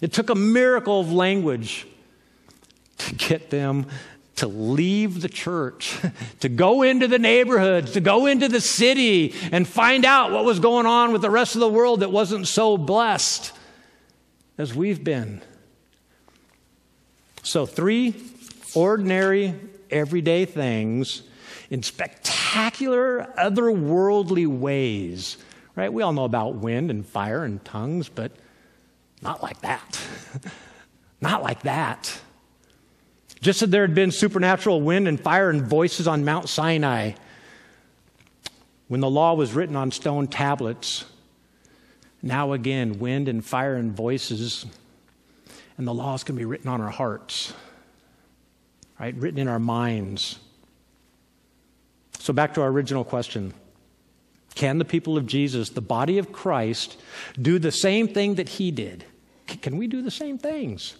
It 0.00 0.12
took 0.12 0.30
a 0.30 0.34
miracle 0.34 1.00
of 1.00 1.12
language 1.12 1.86
to 2.98 3.14
get 3.14 3.50
them 3.50 3.86
to 4.36 4.46
leave 4.46 5.20
the 5.20 5.28
church, 5.28 5.98
to 6.40 6.48
go 6.48 6.82
into 6.82 7.08
the 7.08 7.18
neighborhoods, 7.18 7.92
to 7.92 8.00
go 8.00 8.26
into 8.26 8.48
the 8.48 8.60
city 8.60 9.34
and 9.50 9.66
find 9.66 10.04
out 10.04 10.30
what 10.30 10.44
was 10.44 10.60
going 10.60 10.86
on 10.86 11.12
with 11.12 11.22
the 11.22 11.30
rest 11.30 11.54
of 11.56 11.60
the 11.60 11.68
world 11.68 12.00
that 12.00 12.12
wasn't 12.12 12.46
so 12.46 12.76
blessed 12.76 13.52
as 14.56 14.74
we've 14.74 15.02
been. 15.02 15.42
So, 17.42 17.66
three 17.66 18.14
ordinary, 18.74 19.54
everyday 19.90 20.44
things 20.44 21.22
in 21.70 21.82
spectacular, 21.82 22.37
otherworldly 23.38 24.46
ways. 24.46 25.36
Right? 25.76 25.92
We 25.92 26.02
all 26.02 26.12
know 26.12 26.24
about 26.24 26.56
wind 26.56 26.90
and 26.90 27.06
fire 27.06 27.44
and 27.44 27.64
tongues, 27.64 28.08
but 28.08 28.32
not 29.22 29.42
like 29.42 29.60
that. 29.60 30.00
not 31.20 31.42
like 31.42 31.62
that. 31.62 32.20
Just 33.40 33.62
as 33.62 33.70
there 33.70 33.82
had 33.82 33.94
been 33.94 34.10
supernatural 34.10 34.80
wind 34.80 35.06
and 35.06 35.20
fire 35.20 35.50
and 35.50 35.62
voices 35.62 36.08
on 36.08 36.24
Mount 36.24 36.48
Sinai 36.48 37.12
when 38.88 39.00
the 39.00 39.10
law 39.10 39.34
was 39.34 39.52
written 39.52 39.76
on 39.76 39.90
stone 39.92 40.26
tablets, 40.26 41.04
now 42.22 42.52
again, 42.52 42.98
wind 42.98 43.28
and 43.28 43.44
fire 43.44 43.76
and 43.76 43.92
voices, 43.92 44.66
and 45.76 45.86
the 45.86 45.94
law 45.94 46.14
is 46.14 46.24
going 46.24 46.36
to 46.36 46.40
be 46.40 46.44
written 46.44 46.68
on 46.68 46.80
our 46.80 46.90
hearts, 46.90 47.52
right? 48.98 49.14
Written 49.14 49.38
in 49.38 49.46
our 49.46 49.60
minds. 49.60 50.38
So, 52.18 52.32
back 52.32 52.54
to 52.54 52.62
our 52.62 52.68
original 52.68 53.04
question 53.04 53.54
Can 54.54 54.78
the 54.78 54.84
people 54.84 55.16
of 55.16 55.26
Jesus, 55.26 55.70
the 55.70 55.80
body 55.80 56.18
of 56.18 56.32
Christ, 56.32 56.98
do 57.40 57.58
the 57.58 57.72
same 57.72 58.08
thing 58.08 58.34
that 58.34 58.48
he 58.48 58.70
did? 58.70 59.04
Can 59.46 59.78
we 59.78 59.86
do 59.86 60.02
the 60.02 60.10
same 60.10 60.38
things? 60.38 60.94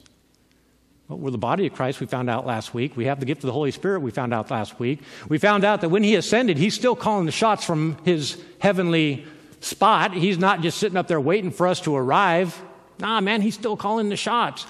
Well, 1.09 1.19
we're 1.19 1.31
the 1.31 1.39
body 1.39 1.67
of 1.67 1.73
Christ, 1.73 2.01
we 2.01 2.07
found 2.07 2.29
out 2.29 2.47
last 2.47 2.75
week. 2.75 2.97
We 2.97 3.07
have 3.07 3.19
the 3.19 3.27
gift 3.27 3.43
of 3.43 3.47
the 3.47 3.53
Holy 3.53 3.71
Spirit, 3.71 4.01
we 4.01 4.11
found 4.11 4.35
out 4.35 4.51
last 4.51 4.79
week. 4.79 5.01
We 5.29 5.39
found 5.39 5.65
out 5.65 5.81
that 5.81 5.89
when 5.89 6.03
he 6.03 6.15
ascended, 6.15 6.59
he's 6.59 6.75
still 6.75 6.97
calling 6.97 7.27
the 7.27 7.33
shots 7.33 7.65
from 7.65 7.97
his 8.05 8.43
heavenly 8.59 9.27
spot. 9.61 10.13
He's 10.13 10.39
not 10.39 10.61
just 10.61 10.79
sitting 10.79 10.97
up 10.97 11.09
there 11.09 11.21
waiting 11.21 11.51
for 11.51 11.67
us 11.67 11.81
to 11.83 11.97
arrive. 11.97 12.61
Nah, 13.01 13.21
man, 13.21 13.41
he's 13.41 13.55
still 13.55 13.77
calling 13.77 14.09
the 14.11 14.17
shots. 14.17 14.67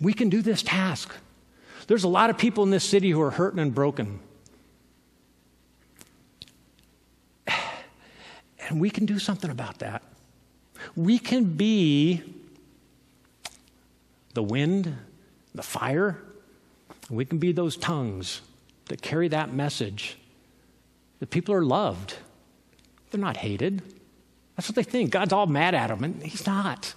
We 0.00 0.12
can 0.12 0.28
do 0.28 0.40
this 0.40 0.62
task. 0.62 1.14
There's 1.86 2.04
a 2.04 2.08
lot 2.08 2.30
of 2.30 2.38
people 2.38 2.62
in 2.62 2.70
this 2.70 2.84
city 2.84 3.10
who 3.10 3.20
are 3.20 3.32
hurting 3.32 3.58
and 3.58 3.74
broken. 3.74 4.20
And 8.70 8.80
we 8.80 8.88
can 8.88 9.04
do 9.04 9.18
something 9.18 9.50
about 9.50 9.80
that. 9.80 10.02
We 10.96 11.18
can 11.18 11.44
be 11.44 12.22
the 14.32 14.42
wind 14.42 14.96
the 15.54 15.62
fire. 15.62 16.18
We 17.08 17.24
can 17.24 17.38
be 17.38 17.52
those 17.52 17.76
tongues 17.76 18.40
that 18.86 19.02
carry 19.02 19.28
that 19.28 19.52
message 19.52 20.16
that 21.18 21.30
people 21.30 21.54
are 21.54 21.64
loved. 21.64 22.14
They're 23.10 23.20
not 23.20 23.36
hated. 23.36 23.82
That's 24.56 24.68
what 24.68 24.76
they 24.76 24.82
think. 24.82 25.10
God's 25.10 25.32
all 25.32 25.46
mad 25.46 25.74
at 25.74 25.88
them, 25.88 26.04
and 26.04 26.22
He's 26.22 26.46
not. 26.46 26.94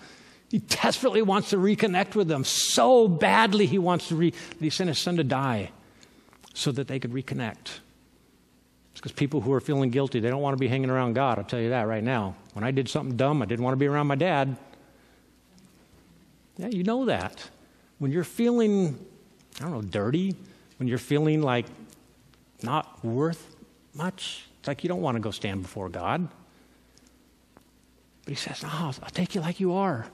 He 0.49 0.59
desperately 0.59 1.23
wants 1.23 1.49
to 1.49 1.57
reconnect 1.57 2.13
with 2.13 2.27
them 2.27 2.43
so 2.43 3.07
badly. 3.07 3.65
He 3.65 3.79
wants 3.79 4.09
to 4.09 4.15
re- 4.15 4.33
He 4.59 4.69
sent 4.69 4.89
His 4.89 4.99
Son 4.99 5.17
to 5.17 5.23
die 5.23 5.71
so 6.53 6.71
that 6.71 6.87
they 6.87 6.99
could 6.99 7.11
reconnect. 7.11 7.79
It's 8.93 9.01
because 9.01 9.11
people 9.11 9.41
who 9.41 9.51
are 9.53 9.59
feeling 9.59 9.89
guilty, 9.89 10.19
they 10.19 10.29
don't 10.29 10.41
want 10.41 10.53
to 10.53 10.59
be 10.59 10.67
hanging 10.67 10.89
around 10.89 11.13
God. 11.13 11.39
I'll 11.39 11.43
tell 11.43 11.59
you 11.59 11.69
that 11.69 11.87
right 11.87 12.03
now. 12.03 12.35
When 12.53 12.63
I 12.63 12.71
did 12.71 12.87
something 12.87 13.17
dumb, 13.17 13.41
I 13.41 13.45
didn't 13.45 13.65
want 13.65 13.73
to 13.73 13.79
be 13.79 13.87
around 13.87 14.07
my 14.07 14.15
dad. 14.15 14.55
Yeah, 16.57 16.67
you 16.67 16.83
know 16.83 17.05
that 17.05 17.49
when 17.97 18.11
you're 18.11 18.23
feeling, 18.23 19.03
I 19.59 19.63
don't 19.63 19.71
know, 19.71 19.81
dirty, 19.81 20.35
when 20.77 20.87
you're 20.87 20.97
feeling 20.97 21.41
like 21.41 21.65
not 22.61 23.03
worth 23.03 23.55
much, 23.95 24.45
it's 24.59 24.67
like 24.67 24.83
you 24.83 24.87
don't 24.87 25.01
want 25.01 25.15
to 25.15 25.21
go 25.21 25.31
stand 25.31 25.63
before 25.63 25.89
God. 25.89 26.27
But 28.25 28.29
he 28.29 28.35
says, 28.35 28.61
No, 28.61 28.69
I'll 28.71 28.93
take 29.11 29.35
you 29.35 29.41
like 29.41 29.59
you 29.59 29.73
are. 29.73 30.05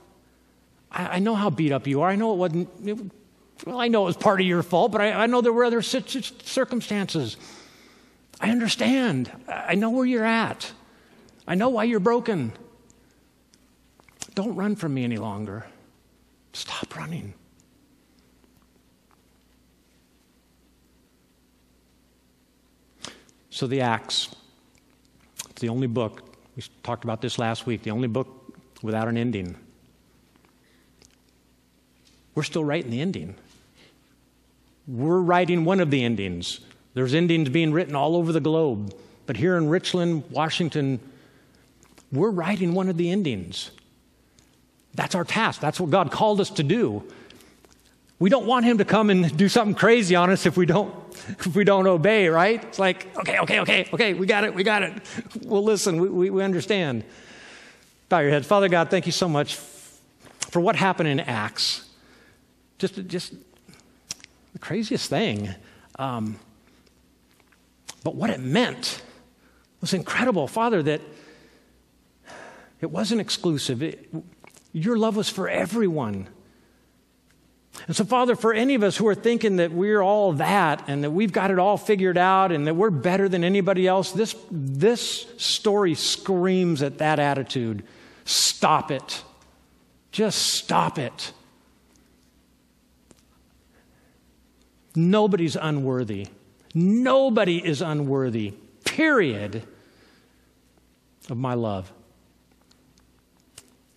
I, 0.91 1.17
I 1.17 1.19
know 1.19 1.35
how 1.35 1.49
beat 1.49 1.71
up 1.71 1.85
you 1.85 2.01
are. 2.01 2.09
I 2.09 2.15
know 2.15 2.33
it 2.33 2.37
wasn't, 2.37 2.69
it, 2.85 2.97
well, 3.65 3.79
I 3.79 3.87
know 3.87 4.03
it 4.03 4.05
was 4.05 4.17
part 4.17 4.39
of 4.39 4.47
your 4.47 4.63
fault, 4.63 4.91
but 4.91 5.01
I, 5.01 5.11
I 5.11 5.25
know 5.25 5.41
there 5.41 5.53
were 5.53 5.65
other 5.65 5.81
circumstances. 5.81 7.37
I 8.39 8.52
understand. 8.52 9.32
I 9.47 9.75
know 9.75 9.89
where 9.89 10.06
you're 10.06 10.25
at. 10.25 10.71
I 11.47 11.56
know 11.56 11.69
why 11.69 11.84
you're 11.86 11.99
broken. 11.99 12.54
Don't 14.36 14.56
run 14.56 14.75
from 14.75 14.93
me 14.93 15.04
any 15.04 15.17
longer. 15.17 15.65
Stop 16.54 16.95
running. 16.95 17.34
So, 23.49 23.67
the 23.67 23.82
Acts, 23.82 24.34
it's 25.49 25.60
the 25.60 25.69
only 25.69 25.88
book, 25.88 26.36
we 26.56 26.63
talked 26.84 27.04
about 27.04 27.19
this 27.19 27.38
last 27.38 27.65
week, 27.65 27.84
the 27.84 27.91
only 27.91 28.08
book 28.08 28.58
without 28.82 29.08
an 29.08 29.17
ending. 29.17 29.56
We're 32.36 32.43
still 32.43 32.63
writing 32.63 32.91
the 32.91 33.02
ending. 33.02 33.36
We're 34.88 35.19
writing 35.19 35.65
one 35.65 35.82
of 35.82 35.91
the 35.91 36.04
endings. 36.04 36.62
There's 36.93 37.13
endings 37.13 37.49
being 37.49 37.71
written 37.71 37.95
all 37.95 38.15
over 38.15 38.32
the 38.32 38.39
globe. 38.39 38.93
But 39.25 39.38
here 39.38 39.58
in 39.58 39.69
Richland, 39.69 40.23
Washington, 40.32 40.99
we're 42.12 42.32
writing 42.32 42.73
one 42.73 42.89
of 42.89 42.97
the 42.97 43.12
endings. 43.12 43.71
That's 44.95 45.15
our 45.15 45.23
task. 45.23 45.62
That's 45.62 45.80
what 45.80 45.91
God 45.91 46.12
called 46.12 46.41
us 46.41 46.49
to 46.52 46.63
do. 46.63 47.04
We 48.17 48.30
don't 48.30 48.45
want 48.45 48.65
him 48.65 48.80
to 48.80 48.86
come 48.86 49.10
and 49.10 49.36
do 49.38 49.47
something 49.47 49.75
crazy 49.75 50.15
on 50.15 50.30
us 50.30 50.45
if 50.45 50.58
we 50.58 50.65
don't 50.65 50.93
if 51.28 51.56
we 51.56 51.63
don't 51.63 51.88
obey, 51.88 52.28
right? 52.28 52.63
It's 52.63 52.80
like, 52.80 53.15
okay, 53.17 53.39
okay, 53.39 53.60
okay, 53.62 53.89
okay, 53.93 54.13
we 54.13 54.25
got 54.25 54.43
it, 54.43 54.54
we 54.54 54.63
got 54.63 54.84
it. 54.84 54.93
Well, 55.43 55.63
listen, 55.63 56.02
we, 56.02 56.10
we, 56.10 56.30
we 56.30 56.43
understand. 56.43 57.04
Bow 58.10 58.19
your 58.19 58.32
heads. 58.32 58.47
Father 58.47 58.67
God, 58.67 58.89
thank 58.89 59.06
you 59.06 59.12
so 59.12 59.30
much 59.30 59.56
for 59.56 60.60
what 60.60 60.75
happened 60.75 61.10
in 61.10 61.19
Acts. 61.19 61.88
Just, 62.80 63.08
just 63.08 63.34
the 64.54 64.60
craziest 64.60 65.10
thing. 65.10 65.49
Um, 65.97 66.39
but 68.03 68.15
what 68.15 68.29
it 68.29 68.39
meant 68.39 69.01
was 69.81 69.93
incredible, 69.93 70.47
Father, 70.47 70.83
that 70.83 71.01
it 72.81 72.91
wasn't 72.91 73.21
exclusive. 73.21 73.83
It, 73.83 74.09
your 74.71 74.97
love 74.97 75.15
was 75.15 75.29
for 75.29 75.49
everyone. 75.49 76.27
And 77.88 77.95
so, 77.95 78.03
Father, 78.03 78.35
for 78.35 78.53
any 78.53 78.75
of 78.75 78.83
us 78.83 78.97
who 78.97 79.07
are 79.07 79.15
thinking 79.15 79.57
that 79.57 79.71
we're 79.71 80.01
all 80.01 80.33
that 80.33 80.83
and 80.88 81.03
that 81.03 81.12
we've 81.12 81.31
got 81.31 81.51
it 81.51 81.59
all 81.59 81.77
figured 81.77 82.17
out 82.17 82.51
and 82.51 82.67
that 82.67 82.75
we're 82.75 82.89
better 82.89 83.29
than 83.29 83.43
anybody 83.43 83.88
else, 83.88 84.12
this, 84.12 84.35
this 84.51 85.25
story 85.38 85.93
screams 85.93 86.81
at 86.81 86.97
that 86.97 87.19
attitude. 87.19 87.83
Stop 88.25 88.91
it. 88.91 89.23
Just 90.12 90.39
stop 90.39 90.99
it. 90.99 91.31
Nobody's 94.95 95.55
unworthy. 95.55 96.27
Nobody 96.73 97.58
is 97.58 97.82
unworthy, 97.82 98.51
period, 98.86 99.63
of 101.29 101.38
my 101.38 101.53
love. 101.53 101.91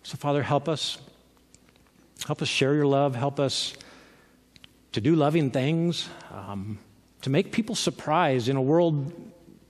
So, 0.03 0.17
Father, 0.17 0.43
help 0.43 0.67
us. 0.67 0.97
Help 2.25 2.41
us 2.41 2.47
share 2.47 2.73
your 2.73 2.85
love. 2.85 3.15
Help 3.15 3.39
us 3.39 3.73
to 4.93 5.01
do 5.01 5.15
loving 5.15 5.51
things, 5.51 6.07
um, 6.31 6.79
to 7.21 7.29
make 7.29 7.51
people 7.51 7.75
surprised 7.75 8.47
in 8.47 8.55
a 8.55 8.61
world 8.61 9.11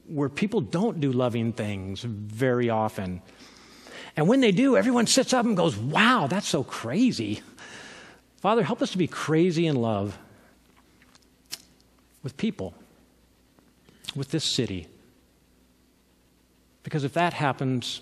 where 0.07 0.29
people 0.29 0.61
don't 0.61 0.99
do 0.99 1.11
loving 1.11 1.53
things 1.53 2.01
very 2.01 2.69
often. 2.69 3.21
And 4.15 4.27
when 4.27 4.41
they 4.41 4.51
do, 4.51 4.77
everyone 4.77 5.07
sits 5.07 5.33
up 5.33 5.45
and 5.45 5.57
goes, 5.57 5.77
Wow, 5.77 6.27
that's 6.27 6.47
so 6.47 6.63
crazy. 6.63 7.41
Father, 8.37 8.63
help 8.63 8.81
us 8.81 8.91
to 8.91 8.97
be 8.97 9.07
crazy 9.07 9.65
in 9.65 9.77
love 9.77 10.17
with 12.21 12.35
people, 12.35 12.73
with 14.15 14.31
this 14.31 14.43
city. 14.43 14.87
Because 16.83 17.03
if 17.03 17.13
that 17.13 17.33
happens, 17.33 18.01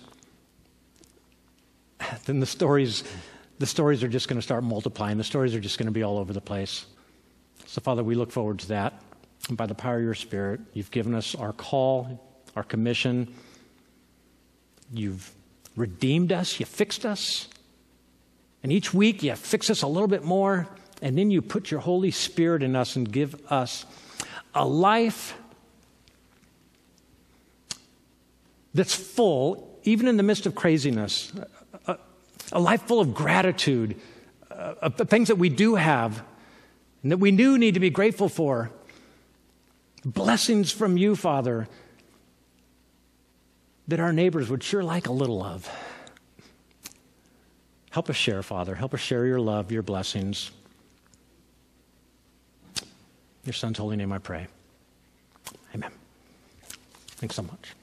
then 2.26 2.40
the 2.40 2.46
stories, 2.46 3.04
the 3.58 3.66
stories 3.66 4.02
are 4.02 4.08
just 4.08 4.28
going 4.28 4.38
to 4.38 4.42
start 4.42 4.64
multiplying. 4.64 5.18
The 5.18 5.24
stories 5.24 5.54
are 5.54 5.60
just 5.60 5.78
going 5.78 5.86
to 5.86 5.92
be 5.92 6.02
all 6.02 6.18
over 6.18 6.32
the 6.32 6.40
place. 6.40 6.86
So, 7.66 7.80
Father, 7.80 8.02
we 8.02 8.14
look 8.14 8.32
forward 8.32 8.58
to 8.60 8.68
that. 8.68 9.00
And 9.48 9.56
by 9.56 9.66
the 9.66 9.74
power 9.74 9.96
of 9.96 10.02
your 10.02 10.14
Spirit, 10.14 10.60
you've 10.72 10.90
given 10.90 11.14
us 11.14 11.34
our 11.34 11.52
call, 11.52 12.20
our 12.54 12.62
commission. 12.62 13.32
You've 14.92 15.30
redeemed 15.76 16.32
us, 16.32 16.60
you 16.60 16.66
fixed 16.66 17.06
us. 17.06 17.48
And 18.62 18.70
each 18.70 18.92
week 18.94 19.22
you 19.22 19.34
fix 19.34 19.70
us 19.70 19.82
a 19.82 19.86
little 19.86 20.08
bit 20.08 20.22
more, 20.22 20.68
and 21.00 21.18
then 21.18 21.30
you 21.30 21.42
put 21.42 21.70
your 21.70 21.80
Holy 21.80 22.10
Spirit 22.10 22.62
in 22.62 22.76
us 22.76 22.94
and 22.94 23.10
give 23.10 23.34
us 23.50 23.84
a 24.54 24.66
life 24.66 25.34
that's 28.74 28.94
full, 28.94 29.78
even 29.84 30.08
in 30.08 30.16
the 30.16 30.22
midst 30.22 30.46
of 30.46 30.54
craziness, 30.54 31.32
a, 31.86 31.98
a 32.52 32.60
life 32.60 32.82
full 32.82 33.00
of 33.00 33.14
gratitude, 33.14 34.00
uh, 34.50 34.90
things 34.90 35.28
that 35.28 35.36
we 35.36 35.48
do 35.48 35.74
have 35.74 36.22
and 37.02 37.10
that 37.10 37.18
we 37.18 37.30
do 37.32 37.58
need 37.58 37.74
to 37.74 37.80
be 37.80 37.90
grateful 37.90 38.28
for. 38.28 38.70
Blessings 40.04 40.72
from 40.72 40.96
you, 40.96 41.14
Father, 41.16 41.68
that 43.88 44.00
our 44.00 44.12
neighbors 44.12 44.48
would 44.48 44.62
sure 44.62 44.82
like 44.82 45.06
a 45.06 45.12
little 45.12 45.42
of. 45.42 45.68
Help 47.90 48.08
us 48.08 48.16
share, 48.16 48.42
Father. 48.42 48.74
Help 48.74 48.94
us 48.94 49.00
share 49.00 49.26
your 49.26 49.40
love, 49.40 49.70
your 49.70 49.82
blessings. 49.82 50.50
Your 53.44 53.52
son's 53.52 53.78
holy 53.78 53.96
name, 53.96 54.12
I 54.12 54.18
pray. 54.18 54.46
Amen. 55.74 55.90
Thanks 57.16 57.34
so 57.34 57.42
much. 57.42 57.74